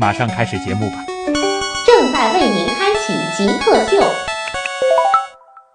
[0.00, 1.04] 马上开始节目吧。
[1.84, 3.96] 正在为您开启极客秀。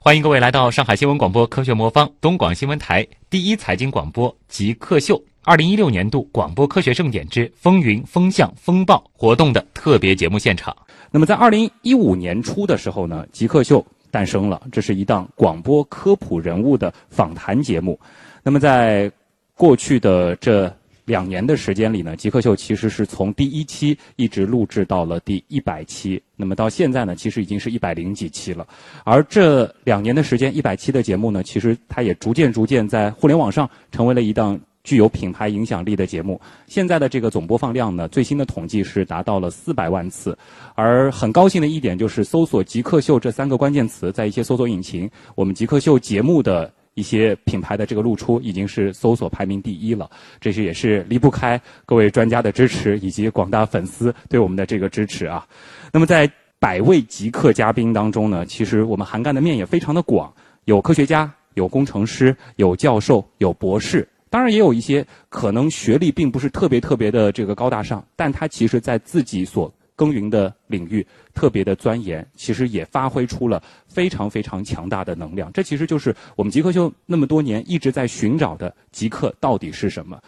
[0.02, 10.76] 欢迎各位来到上海新闻广播科学魔方东广新闻台第一财经广播极客秀二零一六年度广播科学盛典之风云风向风暴活动的特别节目现场。
[11.12, 18.00] 那么在二零一五年初的时候呢，极客秀诞生了，这是一档广播科普人物的访谈节目。
[18.42, 19.12] 那么在
[19.56, 20.74] 过去的这
[21.06, 26.22] 两年的时间里呢，极客秀其实是从第一期一直录制到了第一百期。
[26.36, 28.66] 那么到现在呢，其实已经是一百零几期了。
[29.04, 36.40] 而这两年的时间，一百期的节目呢，其实它也逐渐逐渐在互联网上成为了一档具有品牌影响力的节目。
[36.68, 40.38] 现在的这个总播放量呢，最新的统计是达到了四百万次。
[40.74, 46.72] 而很高兴的一点就是，搜索“极客秀”这三个关键词，在一些搜索引擎，我们极客秀节目的。
[46.96, 55.48] 一些品牌的这个露出已经是搜索排名第一了，这些也是离不开各位专家的支持以及广大粉丝对我们的这个支持啊。
[55.92, 60.34] 那么在百位极客嘉宾当中呢，其实我们涵盖的面也非常的广，
[60.66, 75.52] 有科学家，有工程师，有教授，有博士，当然也有一些可能学历并不是特别特别的这个高大上，但他其实在自己所耕耘的领域特别的钻研，其实也发挥出了非常非常强大的能量。
[75.54, 80.20] 这其实就是我们极客秀那么多年一直在寻找的极客到底是什么。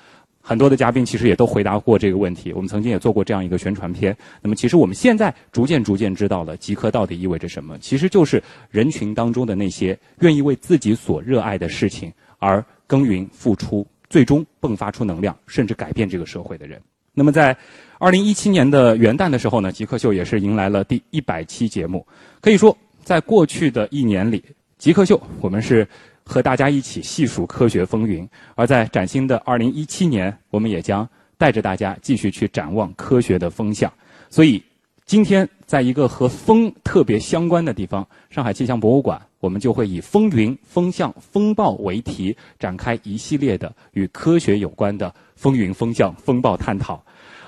[0.48, 2.54] 很多的嘉宾其实也都回答过这个问题。
[2.54, 4.16] 我们曾经也做过这样一个宣传片。
[4.44, 7.76] 那么，其实我们现在逐渐逐渐知道了极客到底意味着什么。
[7.80, 16.80] 其实就是人群当中的那些愿意为自己所热爱的事情而耕耘付出，最终迸发出能量，甚至改变这个社会的人。
[17.12, 17.58] 那么在
[17.98, 22.06] 二零一七年的元旦的时候呢，极客秀也是迎来了第一百期节目。
[22.42, 24.44] 可以说，在过去的一年里，
[24.78, 25.88] 极客秀我们是
[26.24, 31.08] 和大家一起细数科学风云；而在崭新的二零一七年，我们也将
[31.38, 33.92] 带着大家继续去展望科学的风向。
[34.30, 34.62] 所以，
[35.06, 47.02] 今天在一个和风特别相关的地方——上海气象博物馆，我们就会以风云、风向、风暴为题，展开一系列的与科学有关的风云、风向、风暴探讨。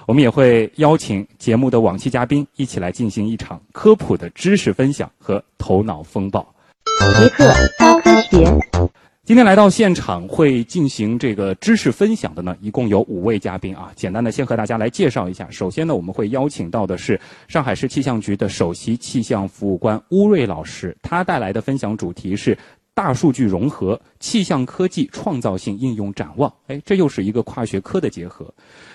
[0.07, 6.47] 我们也会邀请节目的往期嘉宾一起来进行一场科普的知识分享和头脑风暴。
[7.19, 8.89] 极客高科学，
[9.25, 13.91] 今天来到现场会进行这个知识分享的呢，一共有五位嘉宾啊。
[13.97, 15.45] 简单的先和大家来介绍一下。
[15.51, 17.19] 首先呢，我们会邀请到的是
[17.49, 22.57] 上海市气象局的首席气象服务官乌瑞老师，他带来的分享主题是。
[22.97, 28.51] 大数据融合、气象科技创造性应用展望，哎，这又是一个跨学科的结合。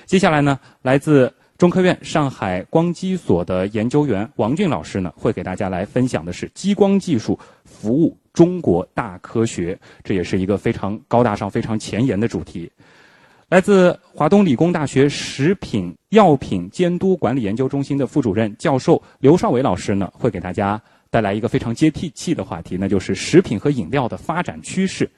[0.07, 12.69] 接下来呢，来自中科院上海光机所的研究员王俊老师呢，会给大家来分享的是激光技术服务中国大科学，这也是一个非常高大上、非常前沿的主题。
[13.51, 20.83] 来自华东理工大学食品药品监督管理研究中心的副主任教授刘少伟老师呢，会给大家。
[21.12, 25.09] 带来一个非常接地气的话题，那就是食品和饮料的发展趋势。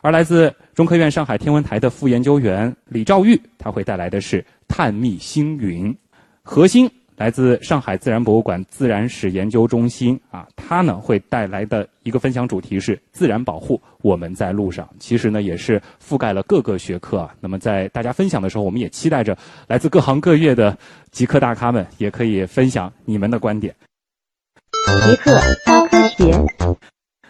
[0.00, 5.94] 而来自中科院上海天文台的副研究员李兆玉，他会带来的是探秘星云。
[6.42, 14.88] 核心来自上海自然博物馆自然史研究中心啊，他呢会带来的一个分享主题是自然保护，我们在路上。
[14.98, 17.34] 其实呢也是覆盖了各个学科啊。
[17.40, 19.36] 那么在大家分享的时候，我们也期待着
[19.68, 20.78] 来自各行各业的
[21.10, 23.74] 极客大咖们也可以分享你们的观点。
[24.86, 26.32] 极客高科学。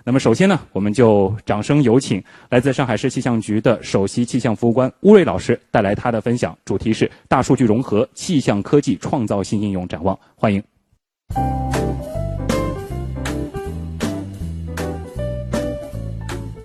[0.04, 10.16] 那么，首先呢，我们就掌声有请来自上海市气象局的首席气象服务官乌瑞老师带来他的分享，主题是大数据融合气象科技创造性应用展望。
[10.36, 10.62] 欢迎。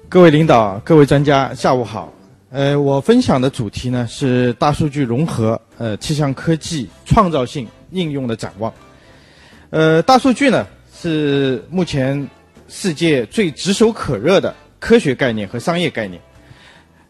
[0.09, 2.13] 各位领导、各位专家，下午好。
[2.51, 8.71] 呃，我分享的主题呢是大数据融合呃气象科技创造性应用的展望。
[9.69, 10.67] 呃，大数据呢？
[11.01, 12.29] 是目前
[12.67, 16.21] 世界最炙手可热的科学概念和商业概念。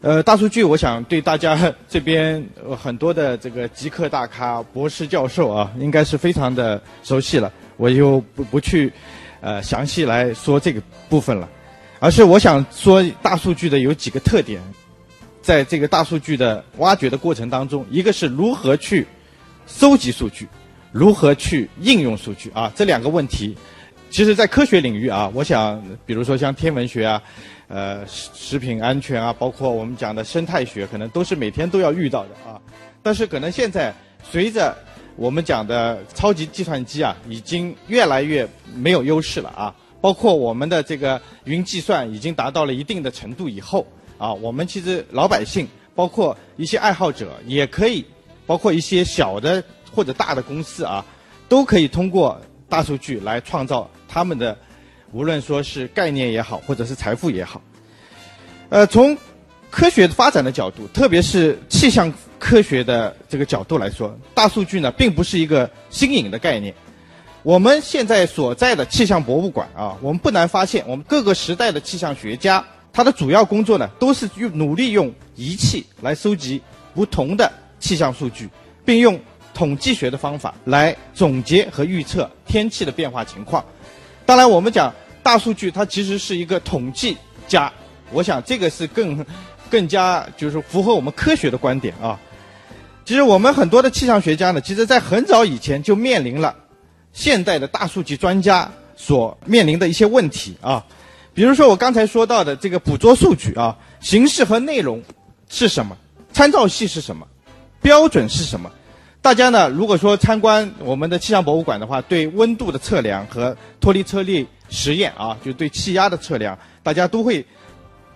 [0.00, 2.42] 呃，大数据，我想对大家 这边
[2.80, 7.52] 很多的这个极客大咖、博士教授啊，应该是非常的熟悉了。
[7.76, 8.90] 我就不不去
[9.42, 10.80] 呃详细来说这个
[11.10, 11.46] 部分了，
[12.00, 14.58] 而是我想说大数据的有几个特点，
[15.42, 19.06] 在这个大数据的挖掘的过程当中，一个是如何去
[19.66, 20.48] 收集数据，
[20.92, 22.72] 如何去应用数据啊？
[22.74, 23.56] 这两个问题，
[24.12, 27.22] 其实在科学领域啊，我想，比如说像天文学啊，
[27.68, 32.60] 呃，食品安全啊，包括我们讲的生态学，可能都是每天都要遇到的啊。
[33.02, 33.90] 但是可能现在
[34.22, 34.76] 随着
[35.16, 39.74] 我们讲的超级计算机啊，已经越来越没有优势了啊。
[40.02, 43.86] 包括我们的这个云计算已经达到了一定的程度以后
[44.18, 48.04] 啊，我们其实老百姓，包括一些爱好者，也可以，
[48.46, 51.02] 包括一些小的或者大的公司啊，
[51.48, 52.38] 都可以通过
[52.72, 54.56] 大数据来创造他们的，
[55.12, 57.60] 无论说是概念也好，或者是财富也好。
[58.70, 59.14] 呃，从
[59.70, 66.74] 科学发展的角度，特别是气象科学的这个角度来说，大数据呢，并不是一个新颖的概念。
[67.42, 76.58] 我们现在所在的气象博物馆啊，我们不难发现，我们各个时代的气象学家，他的主要工作呢，都是用努力用仪器来收集
[76.94, 78.48] 不同的气象数据，
[78.82, 79.20] 并用
[79.54, 83.64] 统计学的方法来总结和预测天气的变化情况。
[84.24, 87.16] 当然，我们讲大数据，它其实是一个统计
[87.46, 87.72] 家，
[88.12, 89.24] 我想这个是更
[89.70, 92.18] 更加就是符合我们科学的观点啊。
[93.04, 96.54] 其实我们很多的气象学家呢，其实在很早以前就面临了。
[97.12, 100.82] 现代的大数据专家所面临的一些问题啊，
[101.34, 105.02] 比如说我刚才说到的这个捕捉数据啊，形式和内容
[105.50, 105.94] 是什么？
[106.32, 107.26] 参照系是什么？
[107.82, 108.70] 标准是什么？
[109.22, 117.46] 大家呢，如果说参观我们的气象博物馆的话，对温度的测量和脱离车力实验啊，就对气压的测量，大家都会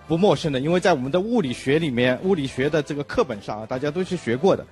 [0.09, 4.67] 不陌生的，因为在我们的物理学里面，物理学的这个课本上啊，大家都是学过的。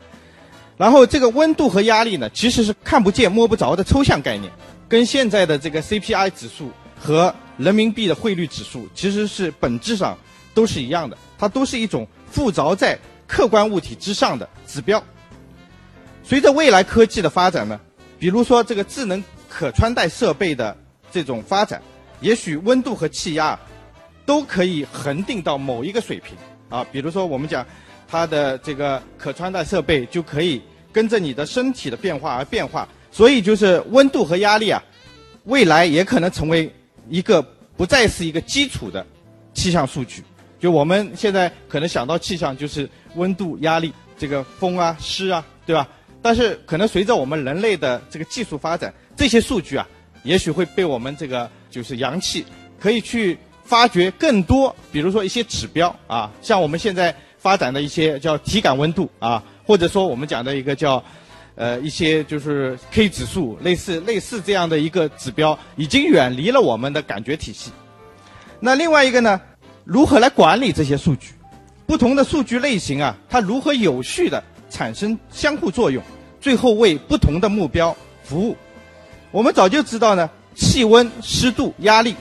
[0.76, 4.50] 然后这个温度和压力呢，其实是看不见摸不着的抽象概念，
[4.88, 10.18] 跟现在的这个 CPI 指数和人民币的汇率指数，其实是本质上
[10.52, 15.00] 都是一样的，它都是一种附着在客观物体之上的指标。
[16.24, 17.78] 随着未来科技的发展呢，
[18.18, 20.76] 比如说这个智能可穿戴设备的
[21.12, 21.80] 这种发展，
[22.20, 23.56] 也许温度和气压
[24.26, 26.36] 都可以恒定到某一个水平
[26.68, 27.64] 啊，比如说我们讲。
[28.06, 30.60] 它的这个可穿戴设备就可以
[30.92, 34.80] 跟着你的身体的变化而变化，所以就是温度和压力啊，
[35.44, 36.72] 未来也可能成为
[37.08, 37.42] 一个
[37.76, 39.04] 不再是一个基础的
[39.52, 40.22] 气象数据。
[40.60, 45.88] 就我们现在可能想到气象就是温度、压力、这个风啊、湿啊，对吧？
[46.24, 49.86] 但是可能随着我们人类的这个技术发展，这些数据啊，
[50.22, 52.42] 也许会被我们这个就是阳气
[52.80, 57.14] 可以去发掘更多，比如说一些指标啊，像我们现在。
[57.44, 61.04] 发展的一些叫体感温度啊，或者说我们讲的一个叫，
[61.56, 67.70] 呃，一些就是 K 指数，类似类似这样的一个指标，已经远离了我们的感觉体系。
[68.60, 69.38] 那另外一个呢，
[69.84, 71.34] 如何来管理这些数据？
[71.86, 74.42] 不同的数据类型啊，它如何有序的
[74.74, 76.02] 产生相互作用，
[76.40, 78.56] 最后为不同的目标服务？
[79.30, 82.16] 我们早就知道呢，气温、湿度、压力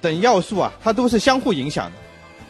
[0.00, 1.92] 等要素啊，它都是相互影响的，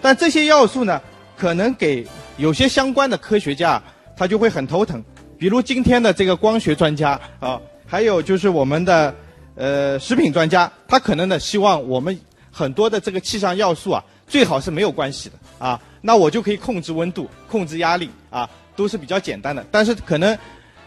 [0.00, 0.98] 但这些要素呢？
[1.36, 2.06] 可能给
[2.38, 3.82] 有些相关的科学家，
[4.16, 5.02] 他就会很头疼。
[5.36, 9.12] 比如今天的这个光学专家啊，还有就是我们的
[9.56, 12.16] 呃食品专家，他可能呢希望我们
[12.52, 15.78] 很多的这个气象要素啊，最好是没有关系的啊。
[16.00, 19.64] 那我就可以控制温度、控制压力啊，都是比较简单的。
[19.70, 20.36] 但是可能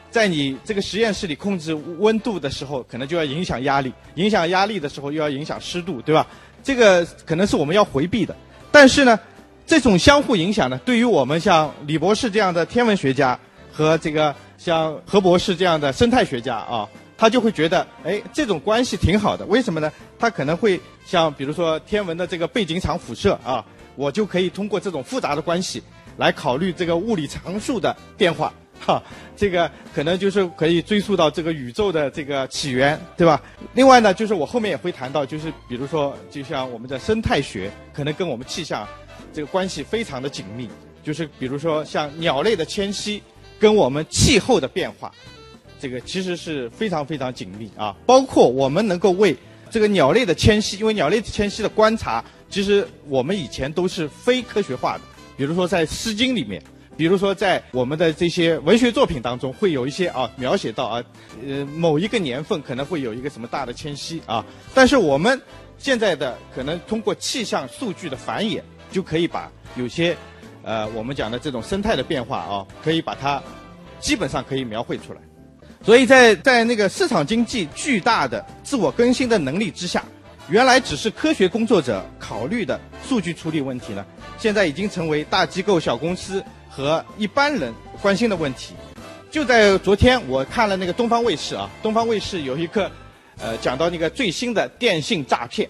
[0.10, 6.26] 在你这个实验室里控制温度的时候，可能就要影响压力；影响压力的时候，又要影响湿度，对吧？
[6.64, 8.36] 这个可能是我们要回避的。
[8.72, 9.20] 但是呢。
[9.70, 13.38] 这种相互影响呢，对于我们像李博士这样的天文学家
[13.70, 19.46] 和这个像何博士这样的生态学家啊，他就会觉得，哎，这种关系挺好的。
[19.48, 19.92] 为什么呢？
[20.18, 23.62] 他可能会像比如说天文的这个背景场辐射啊，
[23.98, 25.84] 我就可以通过这种复杂的关系
[26.18, 28.54] 来考虑这个物理常数的变化，
[28.86, 29.02] 哈，
[29.36, 33.42] 这个可能就是可以追溯到这个宇宙的这个起源，对吧？
[33.74, 38.88] 另外呢，就是我后面也会谈到，就是比如说，就像我们的生态学，可能跟我们气象。
[39.34, 40.68] 这个关系非常的紧密，
[41.04, 43.22] 就是比如说像鸟类的迁徙，
[43.60, 45.12] 跟我们气候的变化，
[45.80, 47.96] 这个其实是非常非常紧密啊。
[48.06, 49.36] 包括我们能够为
[49.70, 55.02] 这个鸟类的迁徙，因为鸟类迁徙的观察，其实我们以前都是非科学化的。
[55.38, 56.62] 比如说在《诗经》里面，
[56.98, 61.04] 比如说在我们的这些文学作品当中，会有一些啊描写到啊，
[61.48, 64.44] 呃某一个年份可能会有一个什么大的迁徙啊。
[64.74, 65.42] 但是我们
[65.78, 68.62] 现在的可能通过气象数据的繁衍。
[68.90, 70.16] 就可以把有些，
[70.64, 73.44] 呃，我们讲的这种生态的变化啊，可以把它
[74.00, 75.20] 基本上可以描绘出来。
[75.84, 80.06] 所以在在那个市场经济巨大的自我更新的能力之下，
[80.50, 84.06] 原来只是科学工作者考虑的数据处理问题呢，
[84.38, 88.74] 现在已经成为大机构、小公司和一般人关心的问题。
[89.30, 92.90] 就在昨天，我看了那个东方卫视啊，东方卫视有一个，
[93.40, 95.70] 呃，讲到那个最新的电信诈骗。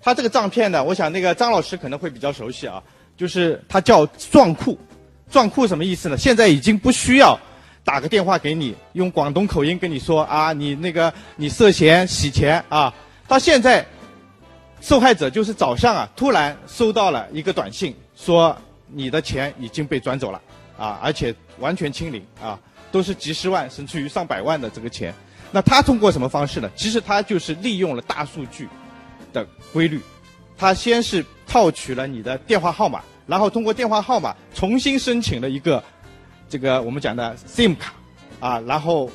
[0.00, 2.82] 他这个诈骗呢，我想那个张老师可能会比较熟悉啊，
[3.16, 4.78] 就是他叫撞库。
[5.30, 6.16] 撞库什么意思呢？
[6.16, 7.38] 现在已经不需要
[7.84, 12.94] 打个电话给你，用广东口音跟你说啊，你那个你涉嫌洗钱啊。
[13.28, 13.84] 到现在，
[14.86, 20.40] 受害者就是早上啊，突然收到了一个短信，说你的钱已经被转走了
[20.78, 22.56] 啊，而且完全清零啊，
[22.92, 25.12] 都是几十万甚至于上百万的这个钱。
[25.50, 26.70] 那他通过什么方式呢？
[26.76, 28.68] 其实他就是利用了大数据
[29.32, 30.00] 的规律，
[30.56, 33.02] 他先是套取了你的电话号码。
[33.26, 35.82] 然后通过电话号码重新申请了一个
[36.48, 37.92] 这个我们讲的 SIM 卡
[38.38, 39.10] 啊，然后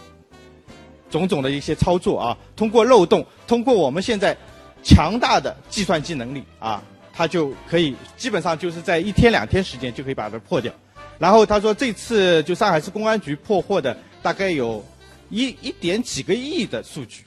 [1.09, 4.35] 种种的一些操作啊，通过漏洞，通过我们现在
[4.83, 6.83] 强大的计算机能力啊，
[7.13, 10.71] 它就可以基本上就是在一天两天时间就可以把它破掉。
[11.17, 14.83] 然后他说这次就上海市公安局破获的大概有
[15.29, 17.23] 一一点几个亿的数据，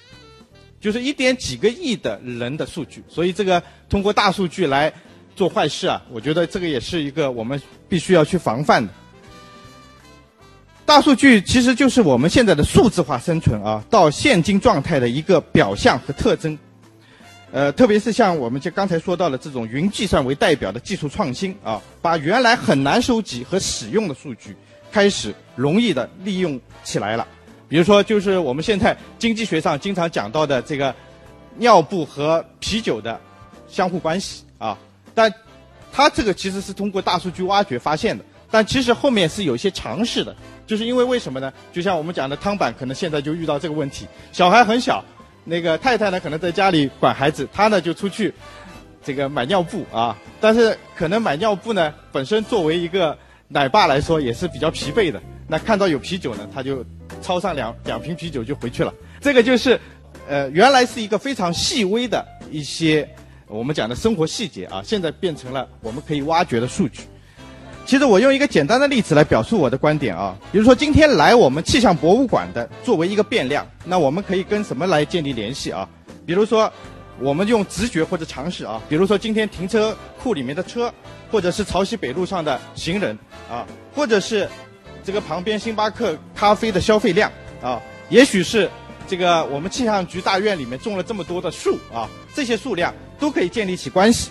[0.80, 4.92] 就是一点几个亿的人的数据，所以这个通过大数据来。
[5.36, 8.92] 做坏事啊，我觉得这个也是一个我们必须要去防范的。
[10.86, 16.56] 大数据其实就是我们现在的数字化生存啊，到现今状态的一个表象和特征。
[17.54, 24.56] 呃，特别是像我们就刚才说到的这种云计算为代表的技术创新啊，把原来很难收集和使用的数据
[24.90, 27.24] 开始容易的利用起来了。
[27.68, 30.92] 比如说，就是我们现在经济学上经常讲到的这个
[31.56, 33.20] 尿布和啤酒的
[33.68, 34.76] 相互关系啊。
[35.14, 35.32] 但，
[35.92, 40.34] 它这个其实是通过大数据挖掘发现的，但其实后面是有一些尝试的，
[40.66, 41.52] 就是因为为什么呢？
[41.72, 45.04] 就像我们讲的汤板，可能现在就遇到这个问题，小孩很小，
[45.44, 48.32] 那个太太呢可能在家里管孩子，他呢就出去，
[49.02, 53.16] 这个买尿布啊，但是可能买尿布呢本身作为一个
[53.48, 56.84] 奶爸来说也是比较疲惫的，那看到有啤酒呢，他就
[57.22, 59.78] 抄上两两瓶啤酒就回去了，这个就是，
[60.28, 63.08] 呃，原来是一个非常细微的一些。
[63.46, 67.02] 我们讲的生活细节啊，现在变成了我们可以挖掘的数据。
[67.86, 75.88] 其实我用一个简单的例子来表述我的观点啊，比如说今天来我们气象博物馆的，作为一个变量，那我们可以跟什么来建立联系啊？
[76.24, 76.72] 比如说，
[77.20, 80.92] 我们用直觉或者常识啊，比如说今天停车库里面的车，
[81.30, 83.18] 或者是潮汐北路上的行人
[83.50, 84.48] 啊，或者是
[85.04, 87.30] 这个旁边星巴克咖啡的消费量
[87.62, 88.70] 啊，也许是
[89.06, 92.92] 这个我们气象局大院里面种了这么多的树啊，这些数量。
[93.16, 94.30] 都可以建立起关系，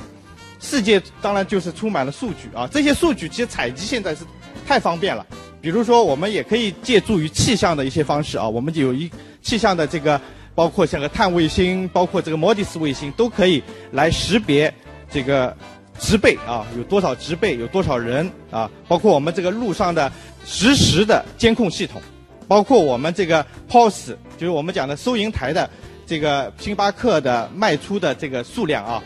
[0.64, 2.66] 世界当然就是充满了数据啊。
[2.72, 4.24] 这些数据其实采集现在是
[4.66, 5.24] 太方便了。
[5.62, 8.48] 比如说，我们也可以借助于气象的一些方式啊。
[8.48, 10.20] 我们就有一气象的这个，
[10.56, 14.74] 包括像个碳卫星，包括这个摩迪斯卫星，都可以来识别
[15.12, 15.56] 这个
[16.00, 18.72] 植被啊，有多少植被，有多少人啊。
[18.88, 20.12] 包括我们这个路上的
[20.46, 22.02] 实时的监控系统，
[22.48, 25.70] 包括我们这个 POS，就是我们讲的收银台的。
[26.06, 29.02] 这个星巴克的卖出的这个数量啊，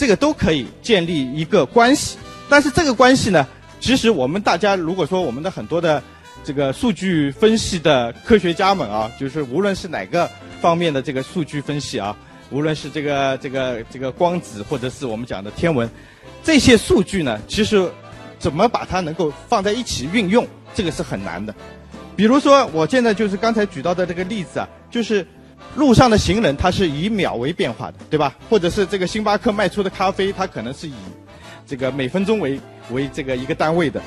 [0.00, 2.16] 这个都可以建立一个关系。
[2.48, 3.46] 但是这个关系呢，
[3.80, 6.02] 其实我们大家如果说我们的很多的
[6.42, 10.26] 这个数据分析的科学家们啊，就是无论是哪个
[10.58, 12.16] 方面的这个数据分析啊，
[12.48, 15.86] 无论是这个这个这个光子或者是我们讲的天文，
[16.42, 17.86] 这些数据呢，其实
[18.38, 21.54] 怎么把它能够放在一起运用，这个是很难的。
[22.16, 25.26] 比如说，我现在就是刚才举到的这个例子啊，就是。
[25.76, 28.36] 路上的行人，他是以秒为变化的，对吧？
[28.48, 30.94] 或者是这个星巴克卖出的咖啡，它可能是以
[31.66, 32.60] 这个每分钟为
[32.90, 34.02] 为这个一个单位的。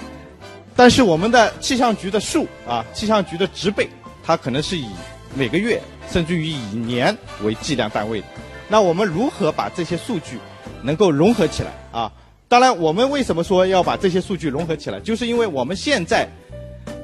[0.75, 3.87] 但是我们的气象局的数啊，气象局的植被，
[4.23, 4.87] 它可能是以
[5.35, 8.27] 每个月甚至于以年为计量单位的。
[8.67, 10.37] 那我们如何把这些数据
[10.81, 12.11] 能够融合起来啊？
[12.49, 14.99] 当然，我们为什么说要把这些数据融合起来？
[14.99, 16.27] 就是因为我们现在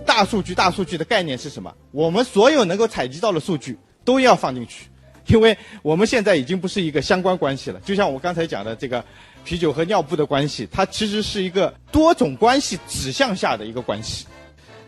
[0.06, 1.74] 大数据、大数据的概念是什么？
[1.92, 3.78] 我们所有能够采集到的数据。
[4.10, 4.86] 都要放进去，
[5.32, 7.80] 因为我们现在已经不是一个相关关系了。
[7.82, 9.06] 就像我刚才讲的这个
[9.46, 14.25] 啤酒和尿布的关系，它其实是一个多种关系指向下的一个关系。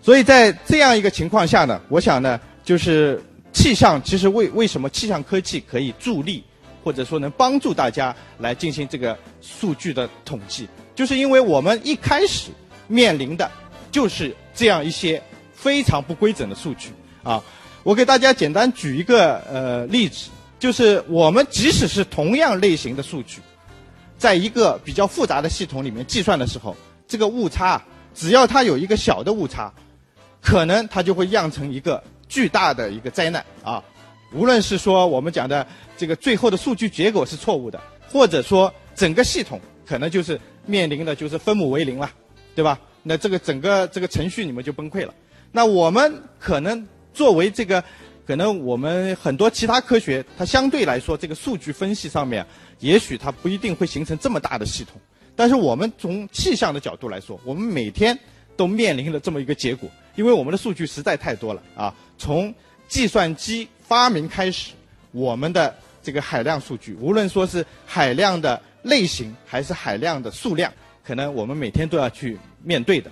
[0.02, 3.22] 所以在这样一个情况下呢，我想呢，就是
[3.54, 6.44] 气象其实为为什么气象科技可以助力，
[6.84, 12.50] 或者说能帮助大家来进行这个数据的统计，就是因为我们一开始
[12.88, 13.52] 面临的
[13.92, 15.22] 就是这样一些
[15.54, 16.90] 非常不规整的数据
[17.22, 17.40] 啊。
[17.84, 23.42] 我给大家简单举一个呃例子，就是我们即使是同样类型的数据，
[24.18, 26.76] 在一个比较复杂的系统里面计算的时候，
[27.08, 27.82] 这个误差
[28.14, 29.74] 只要它有一个小的误差，
[30.42, 33.84] 可能它就会酿成一个巨大的一个灾难啊！
[34.34, 35.66] 无论是说我们讲的
[35.98, 42.10] 这个最后的数据结果是错误的，或者说整个系统可能就是面临的就是分母为零了，
[42.56, 42.80] 对吧？
[43.02, 45.14] 那这个整个这个程序你们就崩溃了。
[45.52, 47.84] 那我们可能作为这个，
[48.26, 52.46] 可能我们很多其他科学，它相对来说这个数据分析上面，
[52.80, 55.00] 也许它不一定会形成这么大的系统。
[55.36, 58.18] 但是我们从气象的角度来说，我们每天
[58.56, 61.94] 都面临着这么一个结果，因为我们的数据实在太多了啊。
[62.18, 62.54] 从
[62.88, 64.74] 计算机发明开始，
[65.12, 70.72] 我们的这个海量数据，无论说是海量的类型还是海量的数量，
[71.04, 73.10] 可能我们每天都要去面对的。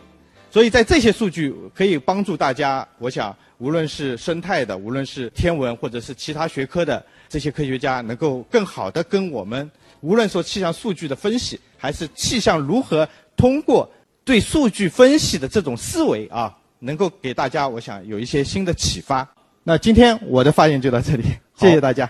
[0.51, 9.70] 所以在这些数据可以帮助大家，我想无论是生态的，无论是天文或者是其他学科的这些科学家，能够更好的跟我们，
[10.01, 13.89] 无论说气象数据的分析，还是气象如何通过
[14.24, 19.28] 对数据分析的这种思维啊，能够给大家，我想有一些新的启发。
[19.63, 21.24] 那今天我的发言就到这里，
[21.56, 22.10] 谢谢大家。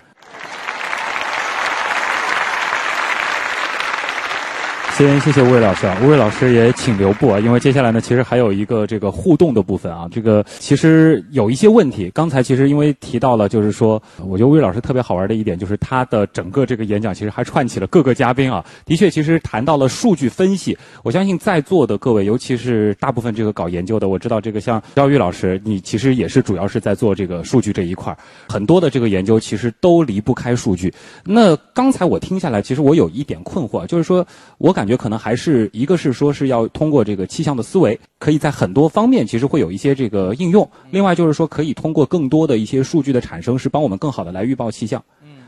[4.99, 12.11] 先谢谢吴伟老师啊，吴伟老师也请留步啊，因为接下来呢，其实还有一个这个互动的部分啊，这个其实有一些问题。
[12.13, 18.61] 刚才其实因为提到了，就是说，我觉得吴伟老师特别好玩的一点，就是他的整个这个演讲其实还串起了各个嘉宾啊。
[18.85, 28.13] 的确，其实谈到了数据分析，我相信在座的各位，尤其是大部分这个搞研究的，我知道这个像焦宇老师，你其实也是主要是在做这个数据这一块，
[28.49, 30.93] 很多的这个研究其实都离不开数据。
[31.23, 34.27] 那刚才我听下来，其实我有一点困惑，就是说
[34.57, 40.69] 我感可能还是一个是说是要通过这个气象的思维，可以在很多方面其实会有一些这个应用。
[40.91, 45.03] 另外就是说可以通过更多的一些数据的产生，是帮我们更好的来预报气象。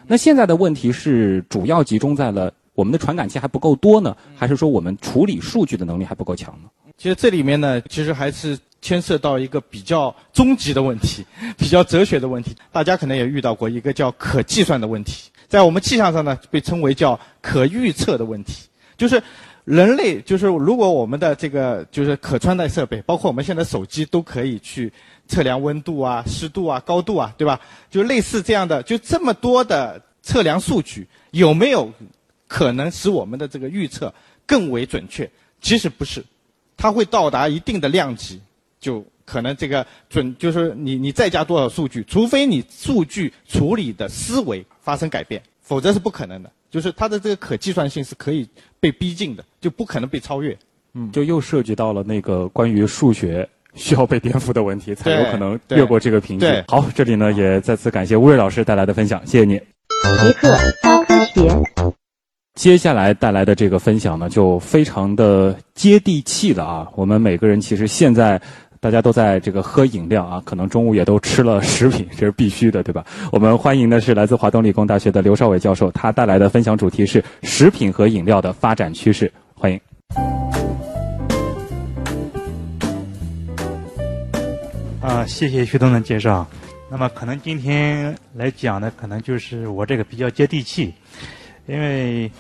[0.07, 6.69] 那现在的问题是主要集中在了我们的传感器还不够多呢，还是说我们处理数据的能力还不够强呢？
[6.97, 11.25] 其实这里面呢，其实还是牵涉到一个比较终极的问题，
[11.57, 12.55] 比较哲学的问题。
[12.71, 18.67] 大家可能也遇到过一个叫可计算的问题，在我们气象上呢，被称为叫可预测的问题，
[19.01, 19.19] 就是
[19.65, 24.93] 人类就是如果我们的这个就是可穿戴设备，包括我们现在手机都可以去
[25.27, 27.59] 测量温度啊、湿度啊、高度啊，对吧？
[27.89, 31.91] 就类似这样的，就这么多的测量数据，有没有
[32.47, 34.13] 可能使我们的这个预测
[34.45, 35.27] 更为准确？
[35.61, 36.23] 其实不是，
[36.77, 38.39] 它会到达一定的量级，
[38.79, 46.51] 就可能这个准就是你你再加多少数据，除非你数据处理的思维发生改变，否则是不可能的。
[46.71, 48.47] 就是它的这个可计算性是可以
[48.79, 50.57] 被逼近的，就不可能被超越。
[50.93, 56.63] 嗯，就又涉及到了那个关于数学需要被颠覆的问题，才有可能越过这个瓶颈。
[56.67, 59.61] 好，这里呢也再次感谢吴瑞老师带来的分享，谢谢你。
[60.19, 61.41] 极客高科学。
[62.55, 66.87] 接下来带来的这个分享呢，就非常的接地气了啊！
[66.95, 68.39] 我们每个人其实现在
[68.81, 73.05] 大家都在这个喝饮料啊，可能中午也都吃了食品，这是必须的，对吧？
[73.31, 79.79] 我们欢迎的是来自华东理工大学的刘少伟教授，他带来的分享主题是食品和饮料的发展趋势，欢迎。
[84.99, 86.47] 啊，谢谢徐东的介绍。
[86.89, 90.91] 那么可能今天来讲的，可能就是我这个比较接地气，
[91.67, 92.31] 因为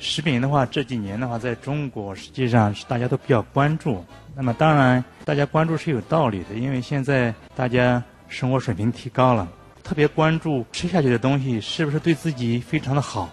[0.00, 4.02] 食品的话这几年的话，在中国实际上是大家都比较关注。
[4.34, 9.46] 那么当然，大家关注是有道理的，因为现在大家生活水平提高了，
[9.84, 13.28] 特别关注吃下去的东西是不是对自己非常的好。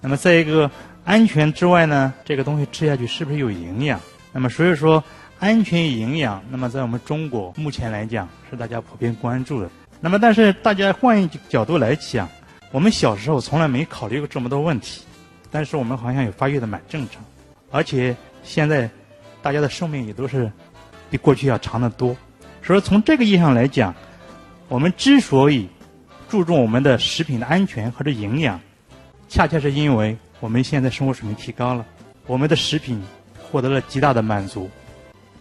[0.00, 0.68] 那么再一个，
[1.04, 4.00] 安全之外呢，这个东西吃下去是不是有营养？
[4.32, 5.02] 那么所以说，
[5.38, 9.70] 安全与营养，那么在我们中国目前来讲是大家普遍关注的。
[10.00, 12.28] 那么但是大家换一个角度来讲，
[12.72, 15.02] 我们小时候从来没考虑过这么多问题，
[15.50, 17.22] 但是我们好像也发育的蛮正常，
[17.70, 18.88] 而且现在
[19.42, 20.50] 大家的寿命也都是
[21.10, 22.16] 比过去要长得多。
[22.62, 23.94] 所以从这个意义上来讲，
[24.68, 25.68] 我们之所以
[26.28, 28.60] 注重我们的食品的安全和这营养，
[29.28, 31.84] 恰恰是因为我们现在生活水平提高了，
[32.26, 33.02] 我们的食品
[33.42, 34.70] 获得了极大的满足，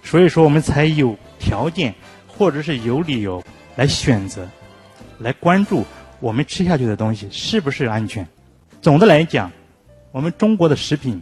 [0.02, 1.94] 所以说我们才有条件
[2.28, 3.44] 或者是有理由
[3.76, 4.48] 来选择，
[5.20, 5.86] 来关注
[6.20, 8.28] 我们吃下去的东西是不是安全。
[8.82, 9.52] 总的来讲，
[10.12, 11.22] 我们中国的食品，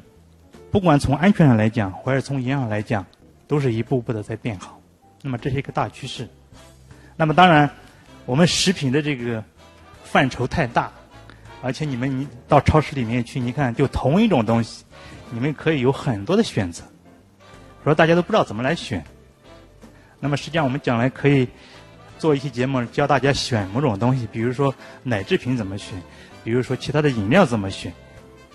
[0.71, 3.05] 不管从安全上来讲，或者从营养来讲，
[3.47, 4.79] 都是一步步的在变好。
[5.21, 6.27] 那么这是一个大趋势。
[7.17, 7.69] 那么当然，
[8.25, 9.43] 我们食品的这个
[10.03, 10.89] 范畴太大，
[11.61, 14.85] 而且你们你到超市里面去，你看就同一种东西，
[15.31, 16.83] 你们可以有很多的选择，
[17.83, 19.03] 说大家都不知道怎么来选。
[20.19, 21.45] 那么实际上我们将来可以
[22.17, 24.73] 做一期节目，教大家选某种东西，比如说
[25.03, 26.01] 奶制品怎么选，
[26.43, 27.91] 比如说其他的饮料怎么选。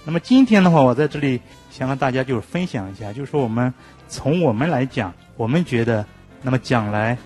[0.04, 3.72] 那么今天的话，我在这里想和大家就是分享一下，就是说我们
[4.08, 6.04] 从我们来讲，我们觉得，
[6.42, 7.16] 那么将来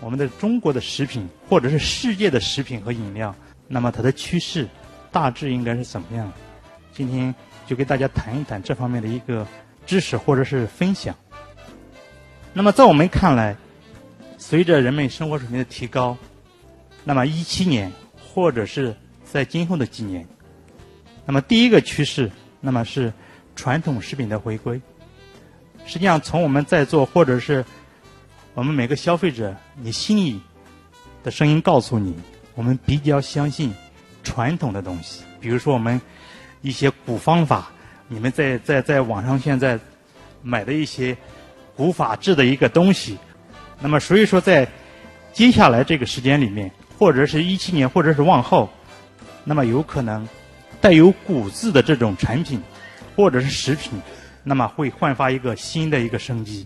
[0.00, 3.34] 我们的中国的食品或者是世界的食品和饮料，
[3.66, 4.68] 那么它的趋势
[5.10, 6.30] 大致应该是怎么样？
[6.92, 7.34] 今天
[7.66, 9.46] 就给大家谈一谈这方面的一个
[9.86, 11.14] 知识或者是分享。
[12.52, 13.56] 那么在我们看来，
[14.36, 16.16] 随着人们生活水平的提高，
[17.02, 18.94] 那么一七年或者是
[19.24, 20.26] 在今后的几年，
[21.26, 23.12] 那么第一个趋势，那么是
[23.54, 24.80] 传统食品的回归。
[25.84, 27.64] 实际上，从我们在座或者是
[28.54, 30.40] 我们每个消费者，你心里
[31.22, 32.14] 的声音告诉你，
[32.54, 33.74] 我们比较相信
[34.22, 35.22] 传统的东西。
[35.40, 36.00] 比如说，我们
[36.62, 37.70] 一些古方法，
[38.08, 39.78] 你们在在在网上现在
[40.42, 41.16] 买的一些
[41.76, 43.18] 古法制的一个东西。
[43.80, 44.66] 那么，所以说，在
[45.32, 48.70] 接下来这个时间里面，或者是一七年，或者是往后，
[49.44, 50.26] 那么有可能
[50.86, 52.62] 带有古字的这种产品，
[53.16, 54.00] 或者是食品。
[54.44, 56.64] 那么会焕发一个新的一个生机，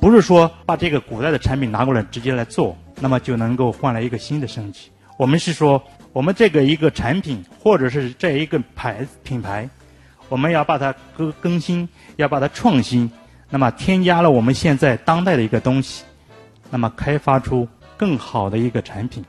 [0.00, 4.90] 不是说把这个古代的产品拿过来直接来做，那么就能够换来一个新的生机。
[5.18, 5.82] 我们是说，
[6.14, 9.68] 我们这个一个产品或者是这一个牌品牌，
[10.30, 11.86] 我们要把它更更新，
[12.16, 13.12] 要把它创新，
[13.50, 16.02] 那么添加了我们现在当代的一个东西，
[16.70, 19.22] 那么开发出更好的一个产品，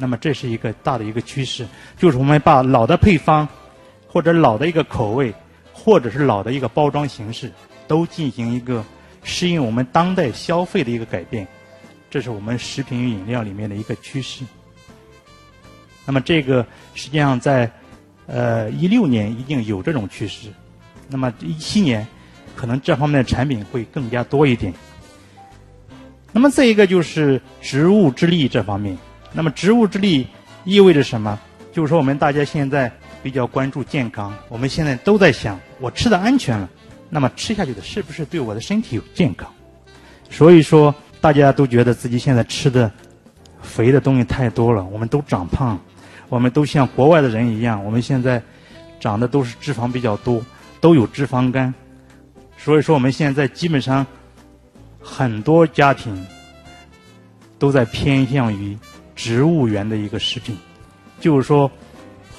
[0.00, 3.46] 那么这是一个大的一个趋势，就是我们把老的配方
[4.08, 5.32] 或者老的一个口味。
[5.82, 7.50] 或者是老的一个包装形式，
[7.88, 8.84] 都进行一个
[9.22, 11.48] 适应我们当代消费的一个改变，
[12.10, 14.44] 这是我们食品与饮料里面的一个趋势。
[16.04, 17.70] 那么这个实际上在
[18.26, 20.48] 呃一六年已经有这种趋势，
[21.08, 22.06] 那么一七年
[22.54, 24.74] 可能这方面的产品会更加多一点。
[26.30, 28.98] 那么再一个就是植物之力这方面，
[29.32, 30.26] 那么植物之力
[30.64, 31.38] 意味着什么？
[31.72, 32.90] 就是说我们大家现在。
[33.22, 36.66] 比较关注健康，我们现在都在想，我吃的安全了，
[37.10, 39.46] 那么吃下去的是不是对我的身体有健康？
[40.30, 42.90] 所以说，大家都觉得自己现在吃的
[43.60, 45.78] 肥的东西太多了，我们都长胖，
[46.30, 48.42] 我们都像国外的人一样，我们现在
[48.98, 50.42] 长的都是脂肪比较多，
[50.80, 51.74] 都有脂肪肝。
[52.56, 54.06] 所以说，我们现在基本上
[54.98, 56.26] 很多家庭
[57.58, 58.78] 都在偏向于
[59.20, 60.56] 植物源的一个食品，
[61.20, 61.70] 就是说。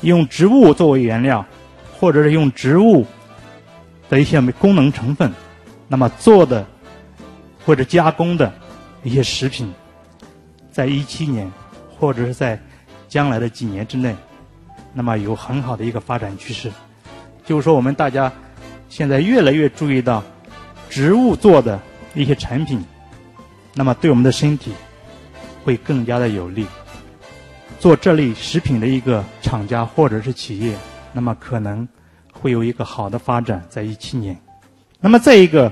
[0.02, 1.46] 用植物作为原料，
[1.94, 3.06] 或者是用植物
[4.10, 5.32] 的一些功能成分，
[5.88, 6.66] 那么做的
[7.64, 8.52] 或者加工的
[9.04, 9.72] 一些食品，
[10.72, 11.48] 在一七年
[12.00, 12.60] 或者是在
[13.08, 14.16] 将来的几年之内，
[14.92, 16.72] 那么有很好的一个发展趋势。
[17.46, 18.34] 就是说，我们大家
[18.90, 20.24] 现在越来越注意到
[20.90, 21.80] 植物做的
[22.16, 22.84] 一些产品，
[23.76, 24.72] 那么对我们的身体
[25.64, 26.66] 会更加的有利。
[27.80, 30.76] 做这类食品的一个厂家或者是企业，
[31.14, 31.88] 那么可能
[32.32, 34.40] 会有一个好的发展，在一七年。
[35.00, 35.72] 那么再一个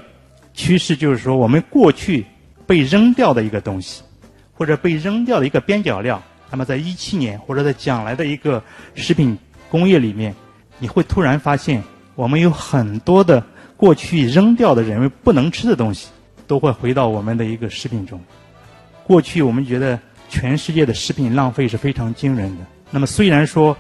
[0.54, 2.26] 趋势就是说，我们过去
[2.66, 4.02] 被扔掉的一个东西，
[4.54, 8.62] 或者被扔掉的一个边角料，那么在一七年或者在将来的一个
[8.96, 9.38] 食品
[9.70, 10.34] 工业里面，
[10.80, 11.84] 你会突然发现，
[12.16, 13.44] 我们有很多的
[13.78, 16.10] 过去扔掉的人为不能吃的东西，
[16.48, 18.20] 都会回到我们的一个食品中。
[19.10, 19.98] 过去我们觉得。
[20.32, 22.64] 全世界的食品浪费是非常惊人的。
[22.92, 23.76] 那么，虽然说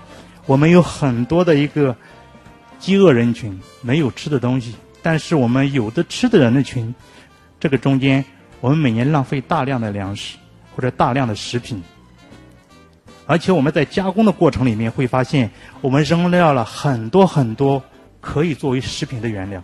[0.47, 1.95] 我们有很多的一个
[2.79, 6.91] 饥饿人群没有吃的东西，但是我们有的吃的人的群，
[7.59, 8.25] 这个中间
[8.61, 10.39] 我们每年浪费大量的粮食
[10.75, 11.83] 或者大量的食品，
[13.27, 15.47] 而且我们在加工的过程里面会发现，
[15.81, 17.79] 我们扔掉了很多很多
[18.19, 19.63] 可以作为食品的原料。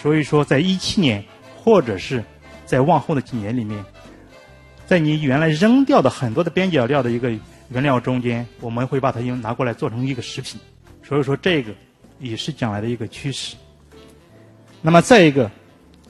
[0.00, 1.24] 所以说，在一七年
[1.56, 2.22] 或者是
[2.64, 3.84] 在往后的几年里面。
[4.86, 7.30] 在你原来扔掉的很多的边角料的一个
[7.70, 10.60] 原料中间，我们会把它用拿过来做成一个食品，
[11.02, 11.72] 所以说这个
[12.20, 13.56] 也是将来的一个趋势。
[14.80, 15.50] 那么再一个，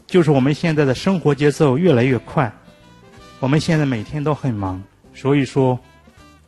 [0.07, 2.53] 就是我们现在的生活节奏越来越快，
[3.41, 4.83] 我们现在每天都很忙，
[5.15, 5.79] 所以说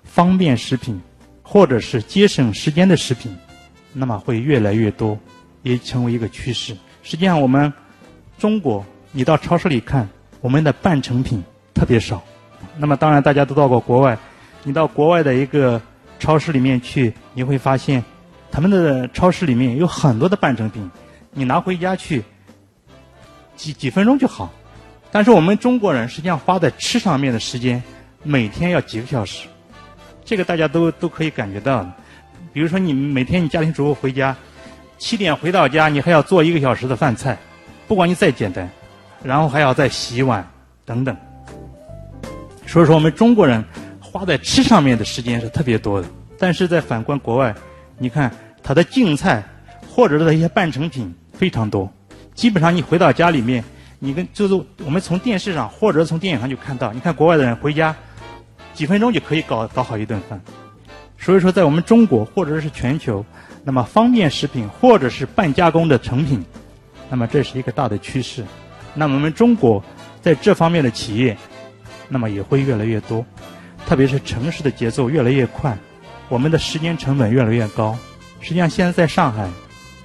[0.04, 1.00] 方便食品
[1.42, 3.34] 或者是节省时间的食品，
[3.94, 5.18] 那么会越来越多，
[5.62, 6.76] 也成为一个趋势。
[7.02, 7.72] 实际上，我们
[8.38, 10.06] 中国，你到超市里看，
[10.42, 11.42] 我们的半成品。
[11.78, 12.20] 特别少，
[12.76, 14.18] 那么当然大家都到过国外，
[14.64, 15.80] 你到国外的一个
[16.18, 18.02] 超市里面去，你会发现，
[18.50, 20.90] 他们的超市里面有很多的半成品，
[21.30, 22.24] 你拿回家去，
[23.54, 24.52] 几几分钟就好。
[25.12, 27.80] 但是我们中国人实际上花在吃上面的时间，
[28.24, 29.46] 每天要几个小时，
[30.24, 31.86] 这个大家都都可以感觉到。
[32.52, 34.36] 比如说你每天你家庭主妇回家，
[34.98, 37.38] 七点回到家，你还要做一个小时的饭菜，
[37.86, 38.68] 不管你再简单，
[39.22, 40.44] 然后还要再洗碗
[40.84, 41.16] 等等。
[42.68, 43.64] 所以说，我们中国人
[43.98, 46.08] 花在吃上面的时间是特别多的。
[46.38, 47.54] 但是在反观国外，
[47.96, 48.30] 你看
[48.62, 49.42] 它的净菜
[49.90, 51.90] 或者是一些半成品非常多。
[52.34, 53.64] 基本上你回到家里面，
[53.98, 54.54] 你跟就是
[54.84, 57.96] 我们从电视上或者从电影上就看到，你看国外的人回家
[58.74, 60.38] 几分钟就可以搞搞好一顿饭。
[61.16, 63.24] 所以说，在我们中国或者是全球，
[63.64, 66.44] 那么方便食品或者是半加工的成品，
[67.08, 68.44] 那么这是一个大的趋势。
[68.92, 69.82] 那么我们中国
[70.20, 71.34] 在这方面的企业。
[72.08, 73.24] 那么也会越来越多。
[73.86, 75.76] 特别是城市的节奏越来越快，
[76.28, 77.96] 我们的时间成本越来越高。
[78.40, 79.48] 实际上，现在在上海，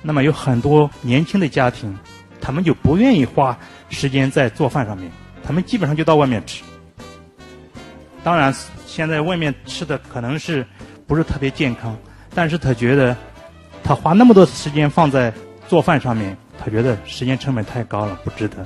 [0.02, 1.98] 那么有很多年轻的家庭，
[2.40, 3.58] 他们就不愿意花
[3.90, 5.12] 时间在做饭上面，
[5.46, 6.64] 他们基本上就到外面吃。
[8.24, 8.54] 当然，
[8.88, 10.66] 现在外面吃的可能是
[11.06, 11.98] 不是特别健康，
[12.34, 13.16] 但是他觉得
[13.84, 15.34] 他花那么多时间放在
[15.68, 18.66] 做饭上面，他觉得时间成本太高了，不值得。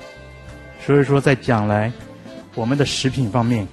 [0.85, 1.91] 所以说，在将来
[2.57, 3.65] 我们的食品方面。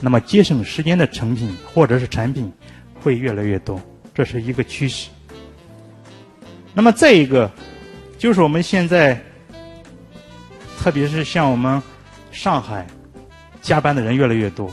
[0.00, 2.52] 那么节省时间的成品或者是产品
[3.00, 3.80] 会越来越多，
[4.12, 5.08] 这是一个趋势。
[6.74, 7.50] 那么再一个，
[8.18, 9.18] 就是我们现在，
[10.78, 11.82] 特别是像我们
[12.30, 12.86] 上海，
[13.62, 14.70] 加班的人越来越多，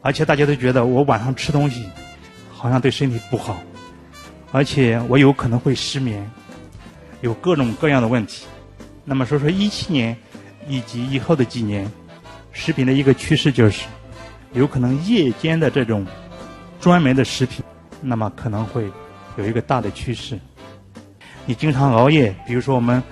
[0.00, 1.84] 而且大家都觉得我晚上吃东西
[2.50, 3.58] 好像对身体不好，
[4.50, 6.30] 而且我有可能会失眠，
[7.20, 8.46] 有各种各样的问题。
[9.04, 10.16] 那么说说一七年
[10.66, 11.86] 以及以后的几年，
[12.52, 13.86] 食品的一个趋势就是。
[14.54, 16.06] 有可能夜间的这种
[16.80, 17.62] 专门的食品，
[18.00, 18.90] 那么可能会
[19.36, 20.38] 有一个大的趋势。
[21.44, 23.02] 你经常熬夜，比如说我们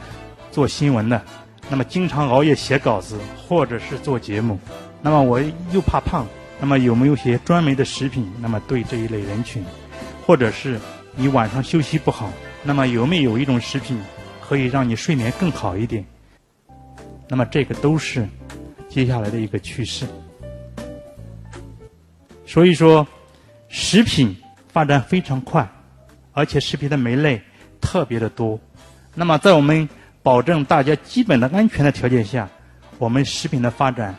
[0.50, 1.22] 做新闻的，
[1.68, 4.58] 那么经常熬夜写稿子或者是做节目，
[5.02, 5.38] 那么我
[5.72, 6.26] 又怕胖，
[6.58, 8.26] 那么有没有些专门的食品？
[8.40, 9.62] 那么对这一类人群，
[10.26, 10.80] 或者是
[11.14, 14.00] 你晚上休息不好，那么有没有一种食品
[14.40, 16.02] 可以让你睡眠更好一点？
[17.28, 18.26] 那么这个都是
[18.96, 20.06] 接下来的一个趋势。
[22.46, 23.06] 所以说，
[23.68, 24.34] 食品
[24.72, 25.70] 发展非常快，
[26.32, 27.38] 而且食品的门类
[27.78, 28.58] 特别的多。
[29.14, 29.86] 那么，在我们
[30.22, 32.48] 保证大家基本的安全的条件下，
[32.96, 34.14] 我们食品的发展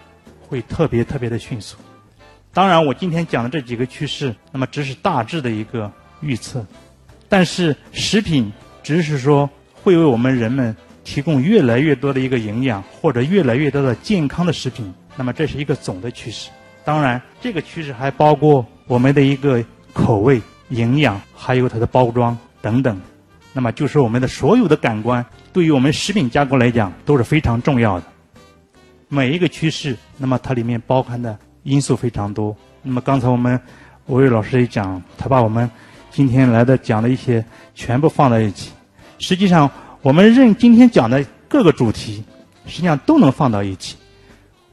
[0.47, 1.75] 会特别特别的迅速。
[2.53, 6.63] 当然，我今天讲的这几个趋势，那么只是大致的一个预测。
[7.27, 9.49] 但是，食品只是说
[9.81, 10.75] 会为我们人们
[11.07, 14.93] 提供越来越多的一个营养，或者越来越多的健康的食品。
[15.15, 16.49] 那么，这是一个总的趋势。
[16.83, 22.99] 当然，这个趋势还包括我们的一个口味、营养，还有它的包装等等。
[23.53, 28.05] 那么，就是我们的所有的感官，对于我们食品加工来讲都是非常重要的。
[29.07, 32.53] 每一个趋势，那么它里面包含的因素非常多。
[32.83, 33.57] 那么，刚才我们
[34.07, 35.71] 吴伟老师也讲，他把我们
[36.11, 37.43] 今天来的讲的一些
[37.73, 38.71] 全部放在一起。
[39.19, 39.71] 实际上，
[40.03, 42.23] 我们认今天讲的各个主题，
[42.67, 43.97] 实际上都能放到一起。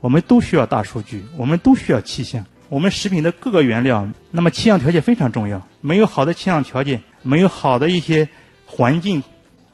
[0.00, 2.44] 我们都需要大数据，我们都需要气象。
[2.68, 5.60] 我们食品的各个原料，那么气象条件非常重要。
[5.80, 8.28] 没有好的气象条件，没有好的一些
[8.66, 9.22] 环境，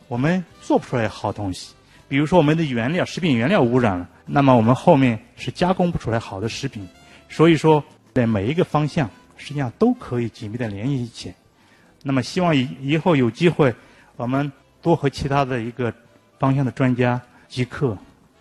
[0.07, 1.75] 我们做不出来好东西。
[2.07, 6.87] 比如说，我们的原料，食品原料污染了，那么我们后面是加工不出来好的食品。
[7.29, 7.83] 所以说，
[8.15, 11.35] 在每一个方向，实际上都可以紧密的联系起来。
[12.05, 13.75] 那么，希望以以后有机会，
[14.17, 14.51] 我们
[14.83, 15.93] 多和其他的一个
[16.39, 17.97] 方向的专家即客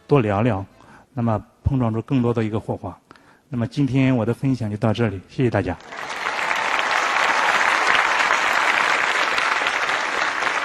[0.07, 0.65] 多聊聊。
[1.13, 1.41] 那么。
[1.61, 2.97] 碰撞出更多的一个火花。
[3.47, 5.77] 那么今天我的分享就到这里，谢谢大家。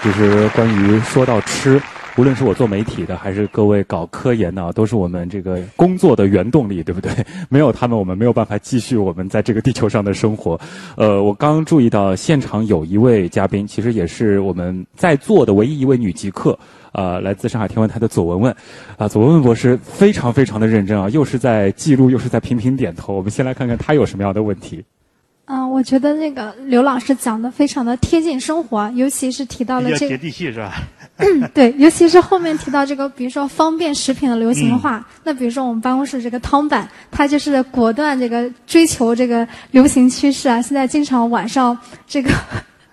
[0.02, 1.78] 就是关于说到吃，
[2.16, 7.10] 无论是我做媒体的，还是各位搞科研的，都是我们这个工作的原动力，对不对？
[7.48, 10.58] 没有他们，我们没有办法继续我们在这个地球上的生活。
[10.96, 16.58] 呃，我刚注意到现场有一位嘉宾，其实也是我们在座的唯一一位女极客。
[16.92, 18.56] 啊，来自上海天文台的左文文，
[18.96, 23.16] 啊，左文文博士非常非常的认真啊，又是在记录，又是在频频点头。
[23.16, 24.84] 我们先来看看他有什么样的问题。
[25.46, 30.72] 嗯，我觉得那个刘老师讲的非常的贴近生活，尤其是提到了这个接地气是吧？
[31.54, 35.06] 对，尤其是后面提到这个，比如说方便食品的流行化。
[35.22, 41.76] 那比如说我们办公室这个汤板，他就是果断这个追求这个流行趋势啊，现在经常晚上
[42.06, 42.30] 这个。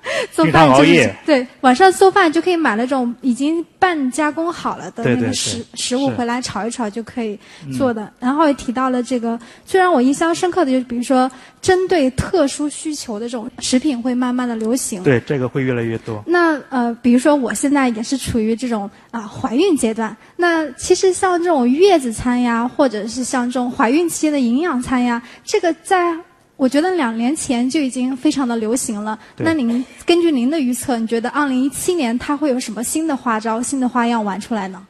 [0.31, 7.37] 做饭就是对晚上做饭就可以买那种已经半加工好了的那个食食物回来炒一炒就可以
[7.77, 8.11] 做的。
[8.19, 11.29] 然后也提到了这个，最让我印象深刻的就是，比如说
[11.61, 15.03] 针对特殊需求的这种食品会慢慢的流行。
[15.03, 16.23] 对，这个会越来越多。
[16.25, 26.17] 那呃，比如说我现在也是处于这种啊怀孕阶段，那其实像这种月子餐呀，或者是像这种怀孕期间的营养餐呀，这个在。
[26.61, 29.17] 我觉得两年前就已经非常的流行了。
[29.35, 34.85] 那您根据您的预测，你觉得二零一七年它会有什么新的花招、新的花样玩出来呢？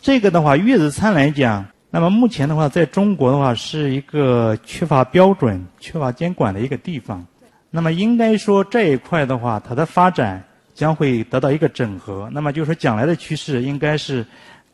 [0.00, 7.24] 这个的话，月子餐来讲，那么目前的话，在中国的话是一个缺乏标准、缺乏监管的一个地方。
[7.70, 10.42] 那么应该说这一块的话，它的发展
[10.74, 12.28] 将会得到一个整合。
[12.32, 14.26] 那么就是说，将来的趋势应该是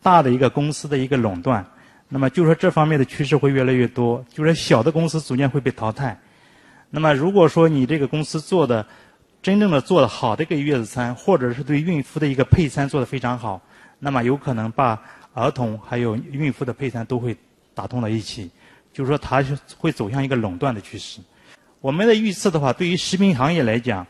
[0.03, 1.63] 大的一个公司的一个垄断。
[2.09, 6.19] 那么就说这方面的趋势会越来越多，就是小的公司逐渐会被淘汰。
[6.91, 8.85] 那么，如果说你这个公司做的
[9.41, 13.63] 真正的做的好的一个月子餐，或者是对孕妇的一个配餐做的非常好，
[13.99, 15.01] 那么有可能把
[15.33, 17.37] 儿童还有孕妇的配餐都会
[17.75, 18.51] 打通到一起。
[18.93, 21.21] 就是说它是会走向一个垄断的趋势。
[21.81, 24.05] 我们的预测的话，对于食品行业来讲，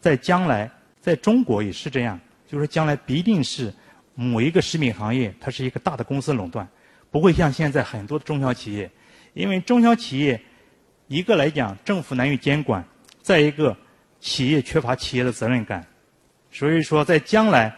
[0.00, 3.74] 在将来在中国也是这样，就是说将来必定是
[4.14, 6.66] 某一个食品行业它是一个大的公司垄断，
[7.10, 8.88] 不会像现在很多的中小企业，
[9.34, 10.40] 因为中小企业
[11.10, 12.82] 一个来讲政府难于监管，
[13.20, 13.76] 再一个
[14.20, 15.84] 企业缺乏企业的责任感，
[16.50, 17.74] 所以说在将来。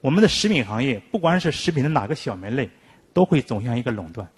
[0.00, 2.68] 我们的食品行业，不管是食品的哪个小门类，
[3.14, 4.28] 都会走向一个垄断。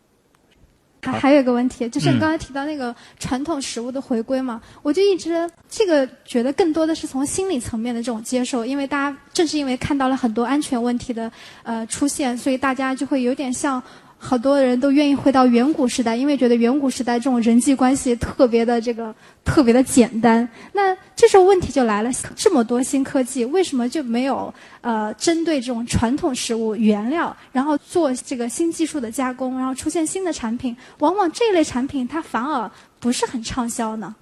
[1.03, 11.31] 还还有一个问题，就是你刚才提到那个传统食物的回归嘛，我就一直这个觉得更多的是从心理层面的这种接受，因为大家正是因为看到了很多安全问题的
[11.65, 13.83] 呃出现，所以大家就会有点像。
[14.27, 20.47] 好多人都愿意回到远古时代，因为觉得远古时代这种人际关系特别的这个特别的简单。
[20.73, 30.77] 那这时候问题就来了：这么多新科技，为什么就没有呃针对这种传统食物原料，然后做这个新技术的加工，然后出现新的产品？
[30.99, 34.13] 往往这类产品它反而不是很畅销呢？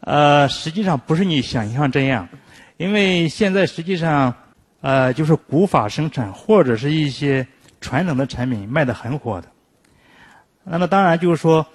[0.00, 2.26] 呃，实际上不是你想象这样，
[2.78, 4.34] 因为现在实际上
[4.80, 7.46] 呃就是古法生产或者是一些。
[7.80, 9.48] 传统的产品卖得很火的，
[10.64, 11.66] 那么当然就是说，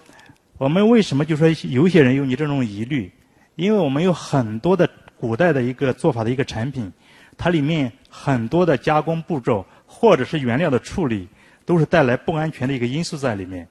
[0.57, 3.11] 我们为什么就说有些人有你这种疑虑？
[3.55, 4.87] 因为我们有很多的
[5.17, 6.91] 古代的一个做法的一个产品，
[7.37, 11.27] 它里面很多的加工步骤或者是原料的处理，
[11.65, 13.67] 都是带来不安全的一个因素在里面。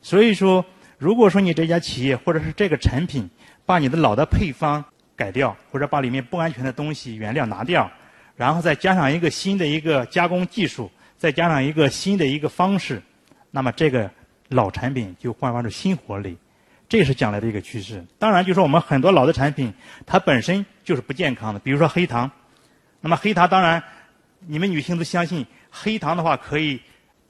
[0.00, 0.64] 所以说，
[0.98, 3.28] 如果说你这家企业或者是这个产品
[3.64, 4.84] 把你的老的配方
[5.16, 7.90] 改掉，或者把里面不安全的东西原料拿掉，
[8.36, 10.90] 然后再加上一个新的一个加工技术。
[11.18, 13.02] 再加上一个新的一个方式，
[13.50, 14.10] 那么这个
[14.48, 16.36] 老产品就焕发出新活力，
[16.88, 18.04] 这是将来的一个趋势。
[18.18, 19.72] 当然，就说我们很多老的产品，
[20.04, 22.30] 它本身就是不健康的，比如说黑糖。
[23.00, 23.82] 那么黑糖，当然
[24.46, 26.80] 你们女性都相信黑糖的话可以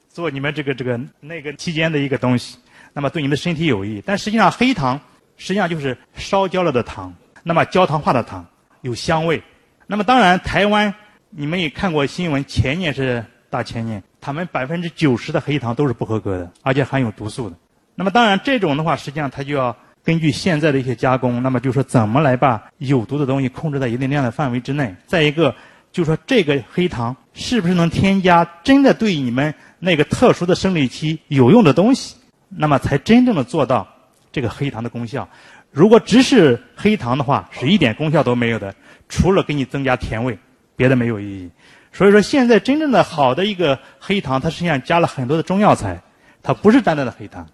[0.09, 2.57] 做你们这个这个那个期间的一个东西，
[2.91, 4.03] 那么对你们身体有益。
[4.05, 4.99] 但实际上，黑糖
[5.37, 8.45] 实际上就是烧焦了的糖，那么焦糖化的糖
[8.81, 9.41] 有香味。
[9.87, 10.93] 那么当然，台湾
[11.29, 13.23] 你们也看过新闻，前年是。
[13.49, 17.55] 大前年，他们百分之九十的黑糖都是不合格的，而且含有毒素的。
[17.95, 24.95] 那么当然，这种的话，实际上它就要根据现在的一些加工，那么就说怎么来把有毒的东西控制在一定量的范围之内。
[25.05, 25.55] 再一个，
[25.91, 32.15] 就说这个黑糖是不是能添加真的对你们那个特殊的生理期有用的东西，
[32.49, 33.87] 那么才真正的做到
[34.31, 35.27] 这个黑糖的功效。
[35.71, 38.73] 如果只是黑糖的话，是一点功效都没有的，
[39.09, 40.37] 除了给你增加甜味，
[40.75, 41.49] 别的没有意义。
[41.91, 45.99] 所以说，现在真正的好的一个黑糖，它实际上加了很多的中药材，
[46.43, 47.45] 它不是单单的黑糖。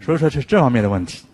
[0.00, 1.24] 所以说是这方面的问题。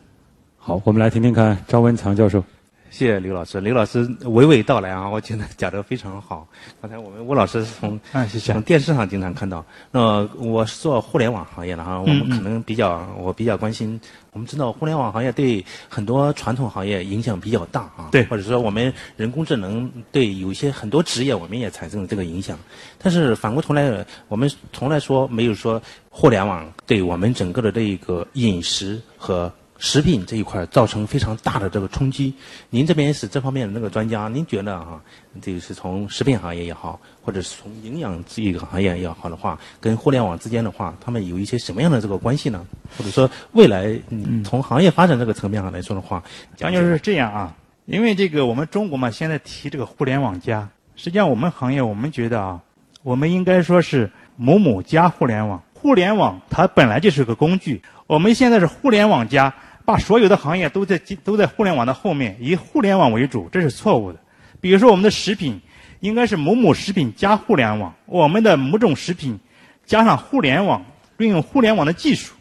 [0.58, 2.44] 好，我们来听听看张文强教授。
[2.90, 6.46] 谢谢刘老师，刘老师娓娓道来啊，我觉得讲得非常好。
[6.82, 7.98] 刚才我们吴老师从
[8.44, 13.98] 从电视上经常看到，那我是做互联网行业的哈，我们可能比较我比较关心。
[14.32, 22.58] 我们知道互联网行业对很多传统行业影响比较大啊，对，或者说我们人工智能对有些很多职业我们也产生了这个影响。
[22.98, 29.50] 但是反过头来，我们从来说没有说互联网对我们整个的这一个饮食和。
[29.82, 32.34] 食品这一块造成非常大的这个冲击，
[32.68, 35.00] 您这边是这方面的那个专家，您觉得哈，
[35.40, 42.62] 这个是从食品行业也好，或者是从营养这一个行业也好的话，跟互联网之间的话，他们有一些什么样的这个关系呢？
[42.98, 43.98] 或者说未来
[44.44, 46.22] 从行业发展这个层面上来说的话，
[46.58, 52.60] 讲就是这样啊，因为这个我们中国嘛，现在提这个互联网加，实际上我们行业我们觉得啊，
[53.02, 59.54] 我们应该说是某某加互联网，互联网它本来就是个工具，我们现在是互联网加。
[59.90, 64.20] 把所有的行业都在都在互联网的后面，以互联网为主，这是错误的。
[64.60, 65.60] 比如说，我们的食品
[65.98, 69.40] 应该是某某食品加互联网，我们的某种食品
[69.84, 70.84] 加上互联网，
[71.16, 72.36] 运用互联网的技术，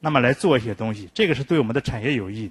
[0.00, 2.50] 那么来做一些东西，这个是对我们的产业有益。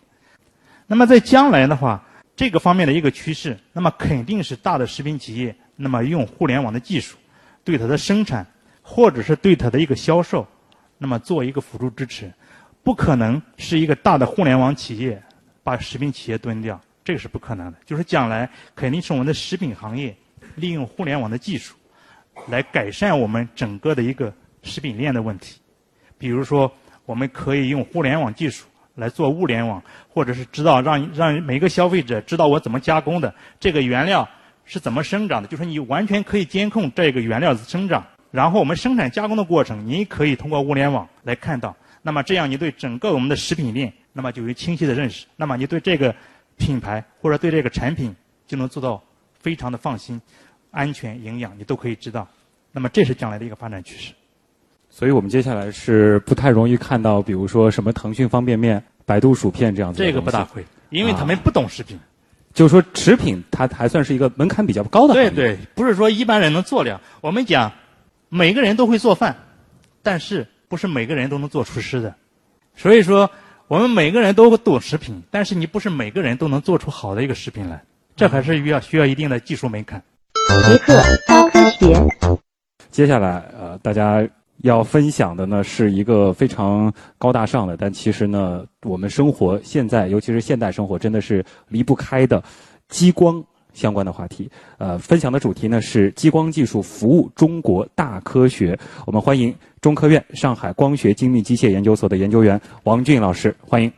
[0.85, 2.03] 那么在将来的话，
[2.35, 7.17] 这个方面的一个趋势，那么肯定是大的食品企业，那么用互联网的技术
[7.63, 8.45] 对它的生产
[8.83, 10.47] 或者是对它的一个销售，
[10.99, 12.31] 那么做一个辅助支持。
[12.87, 15.21] 不可能是一个大的互联网企业
[15.61, 17.77] 把食品企业蹲掉，这个是不可能的。
[17.85, 20.15] 就是将来肯定是我们的食品行业
[20.55, 21.75] 利用互联网的技术
[22.47, 24.33] 来改善我们整个的一个
[24.63, 25.59] 食品链的问题。
[26.17, 26.71] 比如说，
[27.05, 28.65] 我们可以用互联网技术
[28.95, 34.25] 来做物联网，或者是知道让让每个消费者知道我怎么加工的，这个原料
[34.63, 38.01] 是怎么生长的，就是你完全可以监控这个原料的生长。
[38.31, 41.75] 然后我们生产加工的过程，你可以通过物联网来看到。
[42.07, 45.25] 那么这样，你对整个我们的食品链，那么就有清晰的认识。
[45.35, 46.15] 那么你对这个
[46.55, 48.15] 品牌或者对这个产品，
[48.47, 49.03] 就能做到
[49.37, 50.21] 非常的放心、
[50.71, 52.25] 安全、营养，你都可以知道。
[52.71, 54.13] 那么这是将来的一个发展趋势。
[54.89, 60.01] 所以我们接下来是不太容易看到，比如说什么腾讯方便面、百度薯片这样子。
[60.01, 61.99] 这个不大会，因为他们不懂食品。
[62.53, 67.01] 就是说，食品它还算是一个门槛比较高的对对，不是说一般人能做了。
[67.19, 67.69] 我们讲，
[68.29, 69.35] 每个人都会做饭，
[70.01, 72.13] 但是不是每个人都能做厨师的。
[72.75, 73.29] 所以说，
[73.67, 77.83] 我们每个人都懂食品，但是你不是每个人都能做出好的一个食品来，
[78.15, 80.01] 这还是需要需要一定的技术门槛。
[80.67, 80.93] 极客
[81.27, 81.95] 高科学。
[82.89, 84.27] 接下来，呃，大家。
[84.63, 92.43] 要分享的呢是一个非常高大上的，但其实呢，我们生活现在，尤其是现代生活，真的是离不开的
[92.89, 93.41] 激光
[93.71, 94.49] 相关的话题。
[94.79, 98.75] 呃，分享的主题呢是激光技术服务中国大科学。
[99.05, 99.53] 我们欢迎
[99.87, 103.89] 中科院上海光学精密机械研究所的研究员王俊老师，欢迎。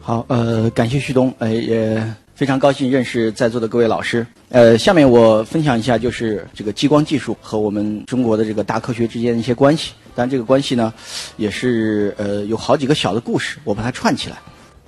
[0.00, 2.02] 好，呃，感谢旭东，呃，也。
[2.34, 4.26] 非常高兴认识在座的各位老师。
[4.48, 9.92] 呃，下面我分享一下，就是这个激光技术和我们中国的这个大科学之间的一些关系。
[10.14, 10.92] 但这个关系呢，
[11.36, 14.36] 也是呃有好几个小的故事，我把它串起来。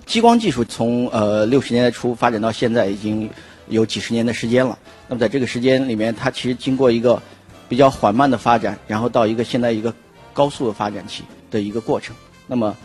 [0.06, 3.28] 激光技术从呃六十年代初发展到现在，已经
[3.70, 4.78] 有几十年的时间了。
[5.08, 7.22] 那么在这个时间里面，它其实经过一个
[7.68, 9.92] 比较缓慢的发展，然后到一个现在一个
[10.32, 12.14] 高速的发展期的一个过程。
[12.46, 12.76] 那么，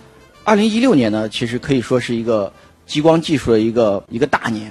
[0.43, 2.51] 二零一六年呢，其实可以说是一个。
[2.85, 4.69] 激光技术的一个一个大年，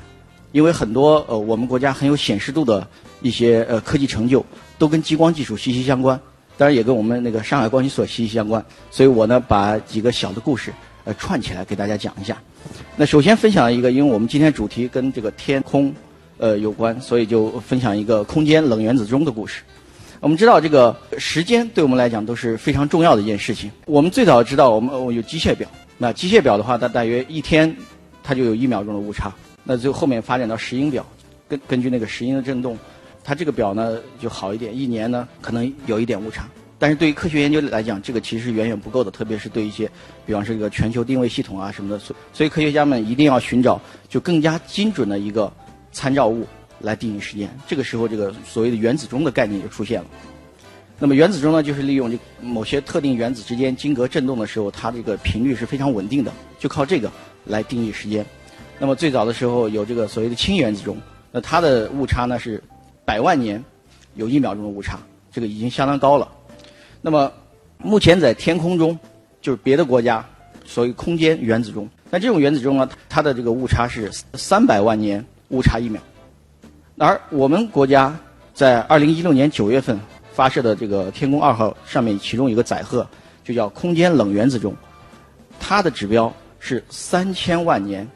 [0.53, 2.87] 因为很多呃我们国家很有显示度的
[3.23, 4.45] 一些呃科技成就
[4.79, 6.21] 都跟激光技术息息相关，
[6.59, 8.63] 当然也跟我们那个上海光学所息息相关。
[8.91, 10.75] 所以我呢把几个小的故事
[11.05, 12.37] 呃串起来给大家讲一下。
[12.97, 15.93] 那首先分享一个，因为我们今天主题跟这个天空
[16.39, 19.63] 呃有关，所以就分享一个空间冷原子钟的故事。
[20.21, 23.71] 我们知道这个时间对我们来讲都是非常重要的一件事情。
[23.87, 27.75] 我们最早知道我们有机械表，那机械表的话，它大约一天。
[28.25, 29.35] 它就有一秒钟的误差，
[29.65, 31.05] 那最后后面发展到石英表，
[31.49, 32.79] 根根据那个石英的振动，
[33.25, 36.49] 它这个表呢就好一点，一年呢可能有一点误差。
[36.83, 39.89] 但是对于科学研究来讲，这个其实远远不够的，特别是对一些，
[40.26, 45.53] 比方说这个全球定位系统啊什么的，所所以科学家们一定要寻找就更加精准的一个
[45.93, 46.45] 参照物
[46.80, 47.49] 来定义时间。
[47.68, 50.09] 这个时候，这个所谓的原子钟的概念就出现了。
[50.99, 57.09] 那么原子钟呢，就是利用这某些特定原子之间晶格振动的时候，它这个频率是非常稳定的，就靠这个。
[57.45, 58.26] 来定义时间。
[58.80, 60.97] 那么最早的时候有这个所谓的氢原子钟，
[61.30, 62.61] 那它的误差呢是
[63.05, 63.64] 百万年
[64.16, 64.99] 有一秒钟的误差，
[65.30, 66.28] 这个已经相当高了。
[67.03, 67.31] 那么
[67.77, 68.99] 目前在天空中，
[69.43, 70.25] 就是别的国家
[70.65, 76.01] 所谓空间原子钟，那这种原子钟呢，它的这个误差是三百万年误差一秒。
[76.97, 78.17] 而我们国家
[78.55, 80.01] 在二零一六年九月份
[80.33, 83.07] 发射的这个天宫二号上面，其中有个载荷
[83.45, 84.75] 就叫空间冷原子钟，
[85.61, 86.33] 它的指标。
[86.65, 88.09] 是三千万年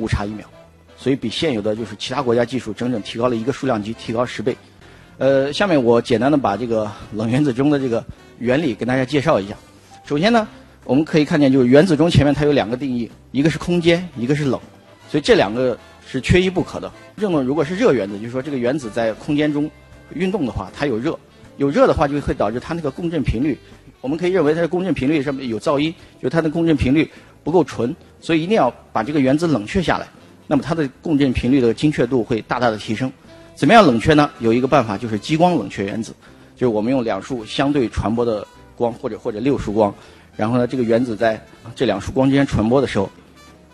[0.00, 0.44] 误差一秒，
[0.96, 4.56] 所以比现有的就是其他国家技术整整提高了一个数量级，提高十倍。
[5.18, 8.04] 呃，下面我简单的把这个冷原子钟的这个
[8.38, 9.54] 原理跟大家介绍一下。
[10.04, 10.46] 首先呢，
[10.84, 14.60] 我们可以看见就是原子钟前面它有两个定义，一个是空间，一个是冷，
[15.08, 15.76] 所以这两个
[16.06, 16.90] 是缺一不可的。
[17.16, 19.70] 这种如果是热原子，就是说这个原子在空间中
[20.12, 21.18] 运动的话，它有热，
[21.56, 23.58] 有热的话就会导致它那个共振频率，
[24.00, 27.10] 我们可以认为它的共振频率上面有噪音，就它的共振频率。
[27.44, 30.06] 不够纯，所以一定要把这个原子冷却下来，
[30.46, 33.12] 那么它的共振频率的精确度会大大的提升。
[33.54, 34.30] 怎么样冷却呢？
[34.38, 36.14] 有一个办法就是激光冷却原子，
[36.56, 38.46] 就是我们用两束相对传播的
[38.76, 39.92] 光，或者或者六束光，
[40.36, 41.40] 然后呢，这个原子在
[41.74, 43.10] 这两束光之间传播的时候，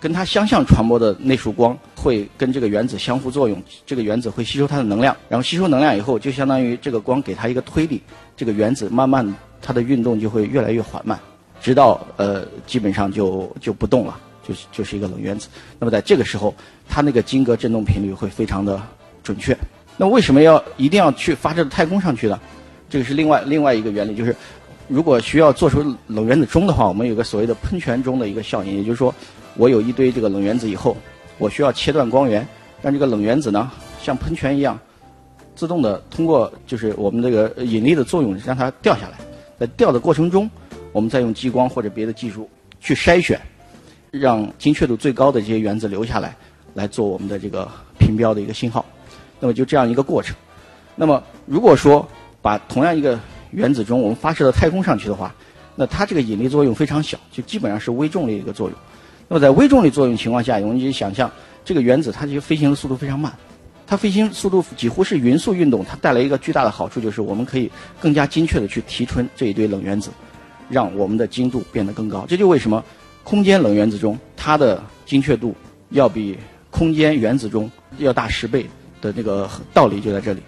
[0.00, 8.02] 跟它相向传播的那束光会跟这个原子相互作用，这个原子会吸收它的能量，然后吸收能量以后，就相当于这个光给它一个推力，
[8.36, 11.18] 这个原子慢慢它的运动就会越来越缓慢。
[11.60, 14.18] 直到呃基本上就就不动了，
[14.48, 15.48] 就是就是一个冷原子。
[15.78, 16.54] 那么在这个时候，
[16.88, 18.80] 它那个晶格振动频率会非常的
[19.22, 19.54] 准确。
[19.98, 22.40] 那为什么要一定要去发射到太空上去呢？
[22.90, 24.36] 这个是另外另外一个原理，就是
[24.88, 29.14] 如果需要做出冷原子钟的话，我们有个所谓的喷泉钟的一个效应，也就是说，
[29.56, 30.96] 我有一堆这个冷原子以后，
[31.38, 32.46] 我需要切断光源，
[32.82, 33.70] 让这个冷原子呢
[34.02, 34.78] 像喷泉一样
[35.54, 39.18] 自动的通过就是我们这个引力的作用让它掉下来，
[39.58, 40.50] 在掉的过程中。
[40.92, 43.40] 我们再用激光或者别的技术去筛选，
[44.10, 46.34] 让精确度最高的这些原子留下来，
[46.74, 48.84] 来做我们的这个频标的一个信号。
[49.38, 50.34] 那么就这样一个过程。
[50.96, 52.04] 那么如果说
[52.42, 53.18] 把同样一个
[53.50, 55.34] 原子钟我们发射到太空上去的话，
[55.76, 58.78] 那它这个引力作用非常小，就基本上是微重力一个作用。
[59.28, 61.30] 那么在微重力作用情况下，我们就想象
[61.64, 63.32] 这个原子它这个飞行的速度非常慢，
[63.86, 65.84] 它飞行速度几乎是匀速运动。
[65.84, 67.70] 它带来一个巨大的好处就是我们可以
[68.00, 70.10] 更加精确的去提纯这一堆冷原子。
[70.68, 72.84] 让我们的精度变得更高，这就为什么
[73.24, 75.52] 空间冷原子钟它的精确度
[75.88, 76.38] 要比
[76.70, 77.68] 空间原子钟
[77.98, 78.64] 要大十倍，
[79.00, 80.40] 的那个道理就在这里。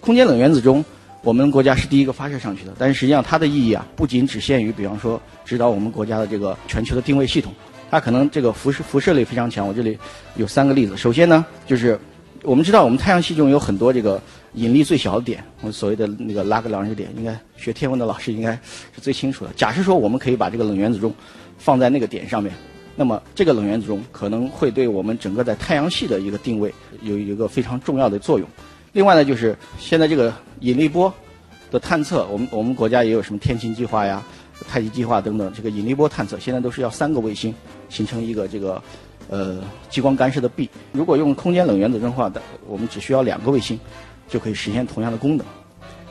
[0.00, 0.84] 空间冷原子钟，
[1.26, 7.52] 我们国家是第一个发射上去的，但是实际上它的意义啊，不仅只限于，比方说指导我们国家的这个全球的定位系统，
[7.90, 9.66] 它可能这个辐射辐射力非常强。
[9.66, 9.98] 我这里
[10.36, 11.98] 有三个例子，首先呢，就是
[12.44, 14.22] 我们知道我们太阳系中有很多这个
[14.54, 18.52] 引力最小的点，我们所谓的那个拉格朗日点，应该学天文的老师应该
[18.94, 19.50] 是最清楚的。
[19.56, 21.12] 假设说我们可以把这个冷原子钟
[21.58, 22.54] 放在那个点上面，
[22.94, 26.72] 那么这个冷原子钟可能会对我们整个在太阳系的一个定位
[27.02, 28.48] 有一个非常重要的作用。
[28.96, 31.12] 另外呢，就是现在这个引力波
[31.70, 34.24] 的探测，我们我们国家也有什么天琴计划呀、
[34.66, 37.54] 太极计划等等，这个引力波探测现在都是要三个卫星
[37.90, 38.82] 形成一个这个
[39.28, 39.58] 呃
[39.90, 40.66] 激光干涉的臂。
[40.92, 42.32] 如果用空间冷原子钟的话，
[42.66, 43.78] 我们只需要两个卫星
[44.30, 45.44] 就可以实现同样的功能。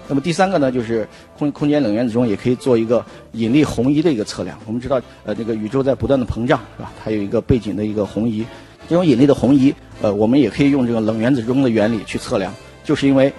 [0.08, 1.08] 那么第三个呢，就是
[1.40, 4.56] 空空间冷原子钟也可以做一个引力红移的一个测量。
[4.68, 6.94] 我们知道，呃，这个宇宙在不断的膨胀，是吧？
[7.04, 8.46] 它有一个背景的一个红移，
[8.88, 9.74] 这种引力的红移，
[10.04, 12.54] 呃，我们也可以用这个冷原子钟的原理去测量。
[12.86, 13.34] 就是因为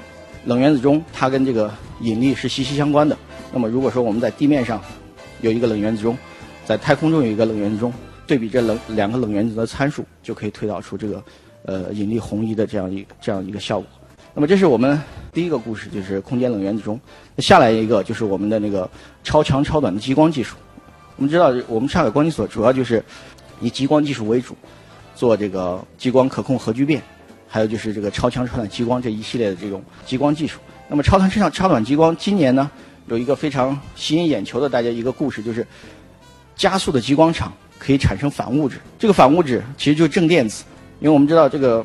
[0.44, 3.16] 冷原子钟它跟这个引力是息息相关的。
[3.53, 4.78] 那么如果说我们在地面上
[5.40, 6.18] 有一个冷原子钟，
[6.64, 7.92] 在太空中有一个冷原子钟，
[8.26, 11.22] 对比这冷两个冷原子的参数，就可以推导出这个
[11.62, 13.88] 呃引力红移的这样一这样一个效果。
[14.34, 15.01] 那么这是我们
[15.32, 17.01] 第一个故事，就是空间冷原子钟。
[17.38, 18.90] 下来一个就是我们的那个
[19.22, 20.57] 超强超短的激光技术。
[21.16, 23.03] 我们知道，我们上海光机所主要就是
[23.61, 24.55] 以激光技术为主，
[25.14, 27.01] 做这个激光可控核聚变。
[27.49, 30.59] 还有就是这个超强超短激光这一系列的这种激光技术。
[30.88, 32.70] 那么超长超超短激光今年呢
[33.09, 35.66] 有一个非常吸引眼球的大家一个故事，就是
[36.55, 38.78] 加速的激光场可以产生反物质。
[38.99, 40.64] 这个反物质其实就是正电子，
[41.01, 41.84] 因为我们知道这个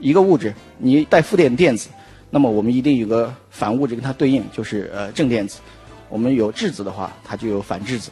[0.00, 1.88] 一个物质你带负电电子，
[2.30, 5.60] 那么我们一定有个反物质跟它对应，就是呃正电子。
[6.08, 8.10] 我们有质子的话，它就有反质子。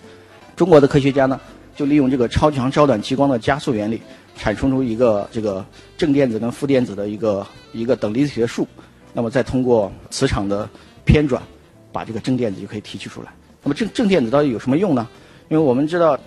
[0.56, 1.40] 中国的科学家呢
[1.76, 4.00] 就利用这个超强超短激光的加速原理。
[4.36, 5.64] 产生出一个这个
[5.96, 8.66] 正电子跟负电子的一个一个等离子体的数，
[9.12, 10.68] 那么再通过磁场的
[11.04, 11.42] 偏转，
[11.92, 13.32] 把这个正电子就可以提取出来。
[13.62, 15.08] 那么正正电子到底有什么用呢？
[15.48, 16.18] 因为我们知道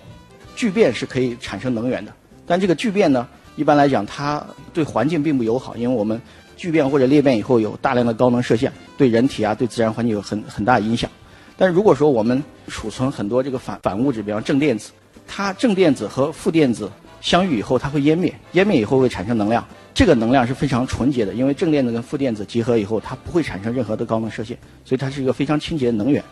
[0.56, 2.12] 聚变是可以产生能源的，
[2.46, 6.20] 但这个聚变呢，一般来讲它对环境并不友好，因为我们
[6.56, 11.10] 聚变或者裂变以后有大量的高能射线，对人体啊对自然环境有很很大影响。
[11.56, 14.90] 但是如果说我们储存很多这个反反物质，比方正电子，
[15.26, 16.90] 它正电子和负电子。
[17.20, 19.66] 相遇以后，它会湮灭，湮灭以后会产生能量。
[19.94, 26.22] 这个能量是非常纯洁的，因为正电子跟负电子结合以后，它不会产生任何的高能射线，所以它是一个非常清洁的能源。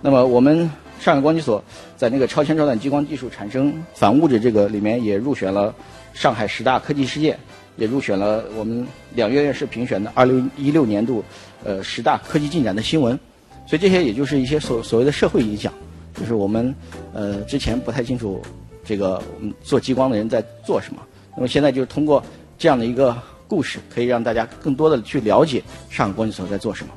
[0.00, 1.62] 那么，我们上海光机所
[1.96, 5.74] 在那个超前超短激光技术产生反物质这个里面也入选了
[6.14, 7.38] 上海十大科技事件，
[7.76, 11.22] 也入选了我们两院院士评选的二零一六年度
[11.64, 13.18] 呃十大科技进展的新闻。
[13.66, 15.72] 所以这些也就是一些所所谓的社会影响，
[16.18, 16.74] 就是我们
[17.12, 18.40] 呃之前不太清楚。
[18.84, 21.00] 这个我们做激光的人在做什么？
[21.36, 22.22] 那么现在就是通过
[22.58, 23.16] 这样的一个
[23.48, 26.92] 故事，可以让大家更多的去了解上海光机所在做什么。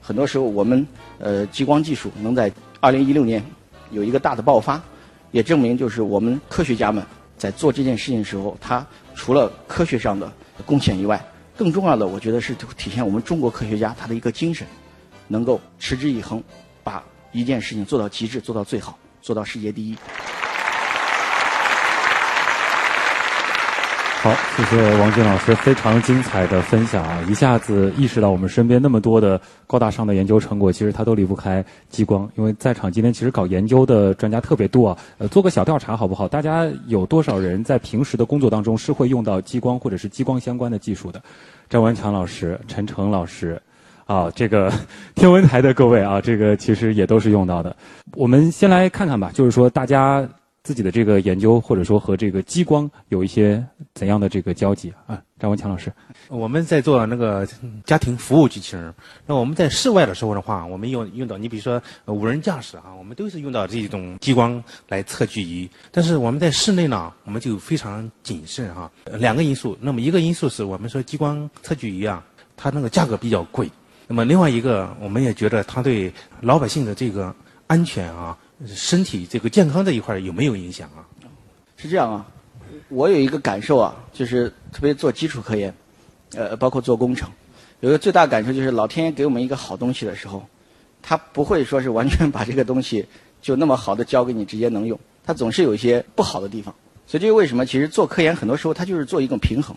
[0.00, 0.86] 很多时候，我们
[1.18, 3.42] 呃激光技术能在二零一六年
[3.90, 4.80] 有一个大的爆发，
[5.32, 7.04] 也证明就是我们科学家们
[7.36, 10.32] 在做这件事情的时候，他除了科学上的
[10.64, 11.22] 贡献以外，
[11.56, 14.66] 更重要的，我觉得是体现我们中国科学家他的一个精神，
[15.26, 16.42] 能够持之以恒，
[16.82, 19.96] 把一件事情做到极致，做到最好，做到世界第一。
[24.20, 27.24] 好，谢谢王军老师非常精彩的分享啊！
[27.28, 32.28] 一下子意识到我们身边那么多的高大上的研究成果，其实它都离不开激光。
[32.34, 34.98] 因为在场今天其实搞研究的专家特别多啊。
[35.18, 36.26] 呃，做个小调查好不好？
[36.26, 41.22] 大家有多少人在平时的工作当中是会用到激光或者是激光相关的技术的？
[41.70, 43.62] 张文强老师、陈诚老师，
[44.06, 44.68] 啊，这个
[45.14, 47.74] 天文台的各位啊，这个其实也都是用到的。
[48.16, 50.28] 我们先来看看吧，就是说大家。
[50.68, 53.64] 自己的这个研究，或者说和这个激光有一些
[53.94, 55.18] 怎样的这个交集啊？
[55.38, 55.90] 张文强老师，
[56.28, 57.48] 我们在做那个
[57.86, 58.92] 家庭服务机器人。
[59.24, 65.66] 那我们在室外的时候的话，我们用用到你比如说无人驾驶啊，我们都是用到这种激光来测距仪。
[65.90, 68.90] 但是我们在室内呢，我们就非常谨慎哈。
[69.14, 72.22] 两个因素，那么一个因素是我们说激光测距仪啊，
[72.58, 73.70] 它那个价格比较贵。
[74.06, 76.12] 那么另外一个，我们也觉得它对
[76.42, 77.34] 老百姓的这个
[77.68, 78.36] 安全啊。
[78.66, 81.06] 身体这个健康这一块有没有影响啊？
[81.76, 82.26] 是这样啊，
[82.88, 85.72] 我有一个感受啊，就是特别做基础科研，
[86.34, 87.30] 呃，包括做工程，
[87.80, 90.44] 有一个最大感受就是老天爷给我们一个好东西的时候，
[91.00, 93.06] 他不会说是完全把这个东西
[93.40, 96.74] 就那么好的交给你直接能用，他总是有一些不好的地方。
[97.06, 97.64] 所以这是为什么？
[97.64, 99.74] 其实做科研很多时候它就是做一个平衡，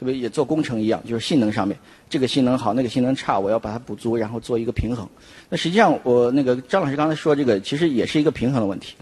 [0.00, 1.78] 特别也做工程一样，就是性能上面
[2.08, 5.06] 这个性能好，那个性能差，我要把它补足，然后做一个平衡。
[5.50, 8.94] 那实际上，我那个张老师刚才说这个，其实也是一个平衡的问题。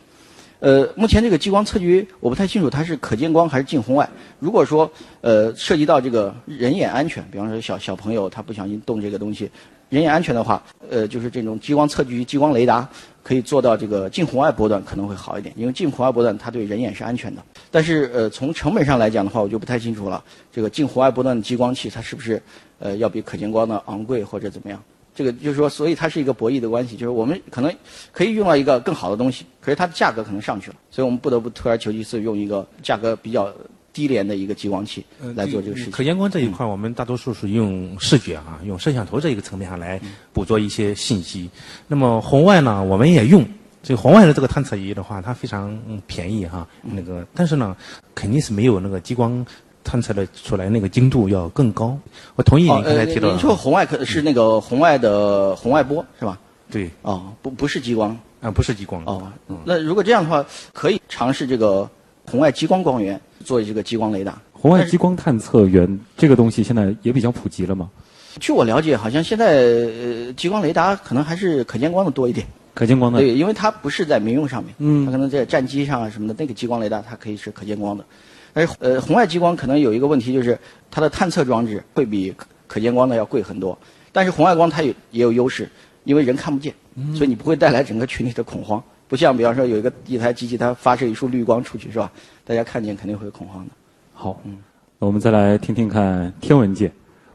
[0.59, 4.11] 呃，目前这个激光测距我不太清楚，它是可见光还是近红外。
[4.41, 4.91] 如果说
[5.21, 9.49] 呃涉及到这个人眼安全，比方说小小朋友他不小心动这个东西，
[9.89, 12.89] 人眼安全的话，呃，就是这种激光测距、激光雷达
[13.29, 17.43] 可以做到这个近红外波段可能会好一点，因为近红外波段它对人眼是安全的。
[17.71, 20.25] 但是呃，从成本上来讲的话，我就不太清楚了。
[20.51, 22.43] 这个近红外波段的激光器它是不是
[22.79, 24.83] 呃要比可见光的昂贵或者怎么样？
[25.15, 27.71] 这个就是说，所以它是一个博弈的关系，就是我们可能
[28.13, 33.53] 可以用到一个更好的东西，可是它的价格可能上去了，所以我们不得不退而求其次，用一个价格比较
[33.99, 35.91] 低廉的一个激光器来做这个事情。
[35.91, 40.01] 可见光这一块，我们大多数是用视觉啊，用摄像头这一个层面上来
[40.33, 41.51] 捕捉一些信息。
[41.89, 43.45] 那么红外呢，我们也用。
[43.83, 45.77] 这个红外的这个探测仪的话，它非常
[46.07, 47.77] 便宜哈，那个但是呢，
[48.15, 49.45] 肯定是没有那个激光。
[49.85, 51.97] 探测的出来那个精度要更高，
[52.37, 53.31] 我同意您刚才提到。
[53.31, 56.39] 您说红外可是那个红外的红外波是吧？
[56.71, 56.91] 对。
[57.01, 59.03] 哦，不不是激光啊，不是激光。
[59.07, 59.33] 哦，
[59.65, 60.45] 那如果这样的话，
[60.75, 61.89] 可以尝试这个
[62.31, 64.41] 红外激光光源做这个激光雷达。
[64.53, 67.89] 红外激光探测源这个东西现在也比较普及了吗？
[68.39, 72.47] 据我了解，好像现在呃激光雷达可能还是可见光的多一点。
[72.75, 73.19] 可见光的。
[73.19, 78.05] 对，因为它不是在民用上面，嗯，它可能在战机上啊什么的，那个激光雷达它可以是可见光的。
[78.53, 80.59] 但是呃，红外激光可能有一个问题，就是
[80.91, 82.33] 它的探测装置会比
[82.67, 83.77] 可见光的要贵很多。
[84.13, 85.69] 但是红外光它有也有优势，
[86.05, 86.73] 因为人看不见，
[87.15, 88.83] 所以你不会带来整个群体的恐慌。
[89.09, 92.13] 不像比方说有一个一台机器，它发射一束绿光出去，是吧？
[92.45, 93.71] 大家看见肯定会恐慌的。
[94.13, 94.59] 好，嗯，
[94.99, 96.91] 那我们再来听听看天文界。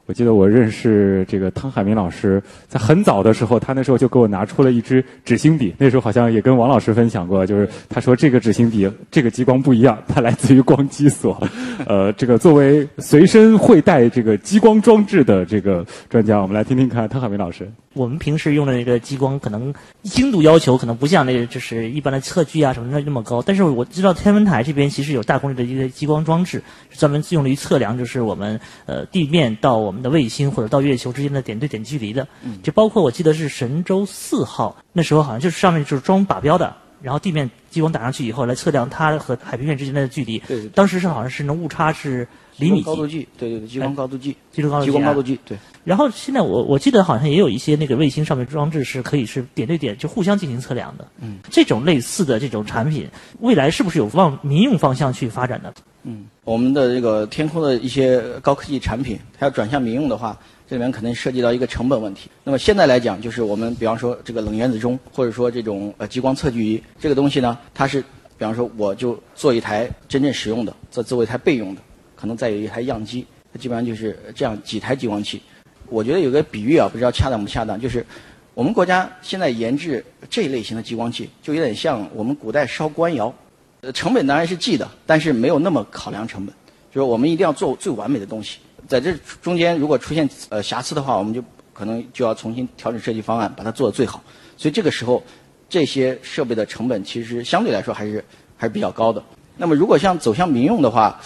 [0.06, 5.74] 我记得我认识这个汤海明老师，在很早的时候，他那时候就给我拿出了一支纸芯笔。
[5.78, 11.42] 那时候好像也跟王老师分享过，就是他说这个纸芯笔这个激光不一样，它来自于光机所。
[11.88, 17.72] 呃，这个作为随身会带这个激光装置的这个专家，我们来听听看汤海明老师。
[17.94, 23.42] 我们平时用的那个激光，可能精度要求可能不像那个就是一般的测距啊什么的那么高。
[23.42, 32.28] 但是我知道天文台这边其实有大功率的一个激光装置，专门用于测量就是我们呃地面到我们的卫星或者到月球之间的点对点距离的。
[32.62, 40.40] 就包括我记得是神舟四号那时候好像就是上面就是装靶标的，然后地面激光打上去以后来测量它和海平面之间的距离。
[40.48, 40.68] 对。
[40.70, 42.28] 当时是好像是那误差是
[42.58, 43.28] 厘米高度计。
[43.38, 44.36] 对对对，激光高度计。
[44.52, 45.40] 激光高度计。
[45.46, 45.58] 对。
[45.84, 51.08] 然后现在我我记得好像也有一些那个卫星上面装置是可以是点对点就互相进行测量的。
[51.20, 53.08] 嗯，这种类似的这种产品，
[53.40, 55.74] 未来是不是有往民用方向去发展的？
[56.04, 60.38] 嗯，我们的这个天空的一些高科技产品，它要转向民用的话，
[60.68, 62.30] 这里面可能涉及到一个成本问题。
[62.44, 68.02] 那么现在来讲，就是我们比方说这个冷原子钟，或者说这种呃激光测距仪，这个东西呢，它是
[68.38, 71.82] 比方说我就做一台真正使用的，做做一台备用的，
[72.24, 75.42] 可能再有一台样机，它基本上就是这样几台激光器。
[75.90, 78.06] 我觉得有个比喻啊，不知道恰当不恰当，就是
[78.54, 83.34] 我们国家现在研制这一类型的激光器，就有点像我们古代烧官窑，
[83.82, 86.56] 呃，成本当然是记的，但是没有那么考量成本，
[86.94, 91.44] 就是我们一定要做最完美的东西，在这中间如果出现呃瑕疵的话，我们就
[91.74, 94.24] 可能就要重新调整设计方案，把它做得最好。
[94.56, 95.22] 所以这个时候，
[95.68, 98.24] 这些设备的成本其实相对来说还是
[98.56, 99.22] 还是比较高的。
[99.58, 101.22] 那么如果像走向民用的话，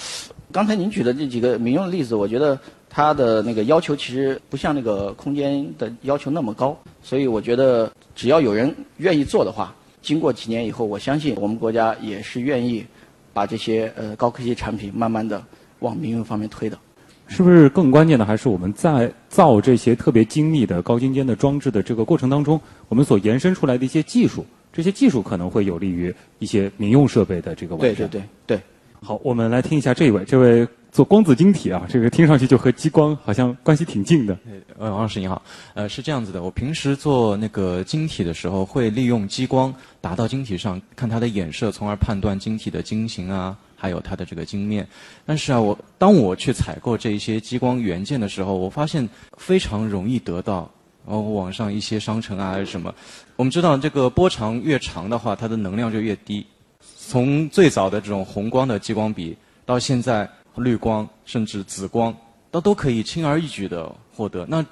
[0.58, 2.60] 刚才您举的这几个民用的例子，我觉得。
[2.90, 12.84] 它的那个要求其实不像那个空间的要求那么高，所以我觉得只要有人愿意做的话，经过几年以后，我相信我们国家也是愿意
[13.34, 15.44] 把这些呃高科技产品慢慢的
[15.80, 16.80] 往民用方面推的。
[17.28, 24.44] 是不是更关键的还是我们在造这些特别精密的高精尖的装置的这个过程当中，我们所延伸出来的一些技术，
[24.74, 28.08] 这些技术可能会有利于一些民用设备的这个完善。
[28.08, 28.62] 对对对对。
[29.02, 30.68] 好，我们来听一下这一位，这位。
[30.90, 34.36] 做光子晶体啊，这个听上去就和激光好像关系挺近的。
[34.80, 35.40] 呃，王老师你好，
[35.76, 39.72] 呃，是这样子的，我平时做那个晶体的时候，会利用激光
[40.02, 44.88] 打到晶体上，看它的衍射，从而判断晶体的晶型啊，还有它的这个晶面。
[45.24, 50.68] 但是啊，我当我去采购这一些激光元件的时候，我发现非常容易得到，
[51.06, 52.92] 然后网上一些商城啊什么，
[53.36, 56.44] 我们知道这个波长越长的话，它的能量就越低。
[57.08, 60.30] 从最早的这种红光的激光笔到现在。
[60.58, 62.12] 绿光甚至紫光，
[62.50, 64.44] 都都可以轻而易举的获得。
[64.50, 64.66] 那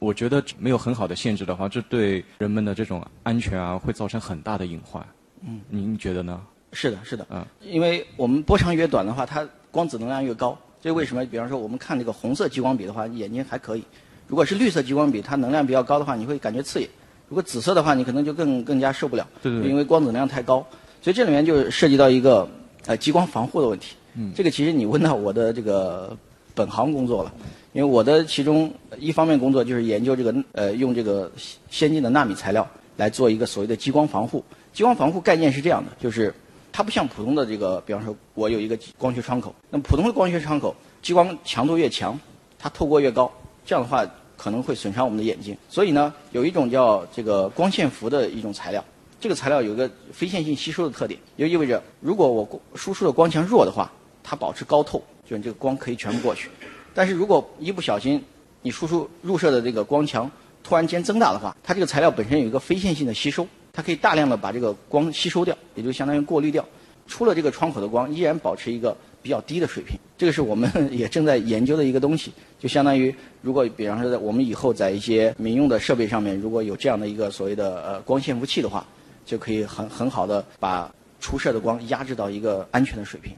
[0.00, 5.00] 我觉得没有很好的限制的话，这对人们的这种安全啊，会造成很大的隐患。
[5.46, 6.40] 嗯，您觉得呢？
[6.72, 7.24] 是的，是的。
[7.30, 10.58] 嗯，因为我们波长越短的话，它光子能量越高。
[10.80, 11.24] 这为什么？
[11.26, 13.82] 比方说，我们看这个红色激光笔的话，眼睛还可以；
[14.26, 16.88] 如果是绿色激光笔，它能量比较高的话，你会感觉刺眼；
[17.28, 19.24] 如果紫色的话，你可能就更更加受不了。
[19.40, 19.70] 对对。
[19.70, 20.66] 因为光子能量太高，
[21.08, 22.46] 所以这里面就涉及到一个
[22.84, 23.96] 呃激光防护的问题。
[24.34, 26.14] 这个其实你问到我的这个
[26.54, 27.32] 本行工作了，
[27.72, 31.32] 因为我的其中一方面工作就是研究这个呃用这个
[31.70, 34.44] 先进的纳米材料来做一个所谓的激光防护。
[34.74, 36.34] 激光防护概念是这样的，就是
[36.72, 42.20] 它不像普通的这个，比方说我有一个光学窗口，那么普通的光学窗口激光强度越强，
[42.58, 43.32] 它透过越高，
[43.64, 44.04] 这样的话
[44.36, 45.56] 可能会损伤我们的眼睛。
[45.70, 48.84] 所以呢，有一种叫这个光线幅的一种材料，
[49.20, 53.90] 这个材料有个非线性吸收的特点，就意味着如果我输出的光强弱的话，
[54.22, 56.48] 它保持高透，就是这个光可以全部过去。
[56.94, 58.22] 但是如果一不小心
[58.62, 60.30] 你输出入射的这个光强
[60.62, 66.64] 突然间增大的话，它这个材料本身有一个非线性的吸收，它可以大量的把这个光吸收掉，也就相当于过滤掉，
[67.06, 69.98] 出了这个窗口的光依然保持一个比较低的水平。
[70.16, 78.84] 这个是我们也正在研究的一个东西，就相当于如果比方说在我们以后在一些民用的设备上面，如果有这样的一个所谓的呃光线服器的话，
[79.28, 83.34] 就可以很很好的把出射的光压制到一个安全的水平。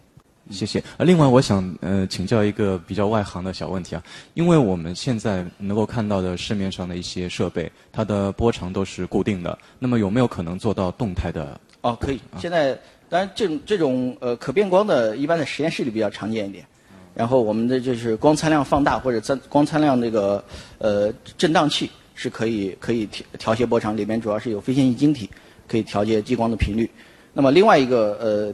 [0.50, 0.82] 谢谢。
[0.96, 4.02] 呃，另外我想呃请教一个比较外行的小问题啊，
[4.34, 11.60] 因为我们现在能够看到的市面上的一些设备，它的波长都是固定的，那么有没有可能做到动态的？
[11.82, 12.20] 哦，可以。
[12.38, 12.78] 现在
[13.08, 16.64] 当然这种这种呃可变光的，一般在实验室里比较常见一点。
[17.12, 20.42] 然后我们的就是光参量放大或者增光参量那个
[20.78, 25.28] 呃振荡器是可以可以调调节波长，里面主要是有非线性晶体，
[25.70, 26.90] 可以调节激光的频率。
[27.32, 28.52] 那么另外一个呃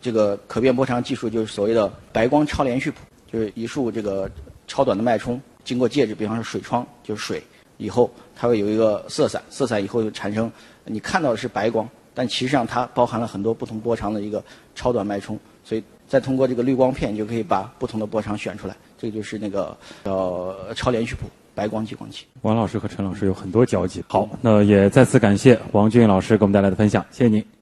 [0.00, 2.98] 这个可变波长技术就是所谓的白光超连续谱，
[3.30, 4.28] 就是一束这个
[4.66, 7.40] 超短的脉冲经过介质，比方说水窗就是水，
[7.76, 10.50] 以后它会有一个色散，色散以后就产生
[10.84, 14.42] 你看到的是白光，但其实上它包含了很多不同波长的一个
[14.74, 22.26] 超短脉冲，所以再通过这个滤光片就可以把不同的波长选出来，这个就是那个叫超连续谱白光激光器。
[22.42, 24.04] 王老师和陈老师有很多交集。
[24.06, 27.55] 好，那也再次感谢王俊老师给我们带来的分享，谢谢您。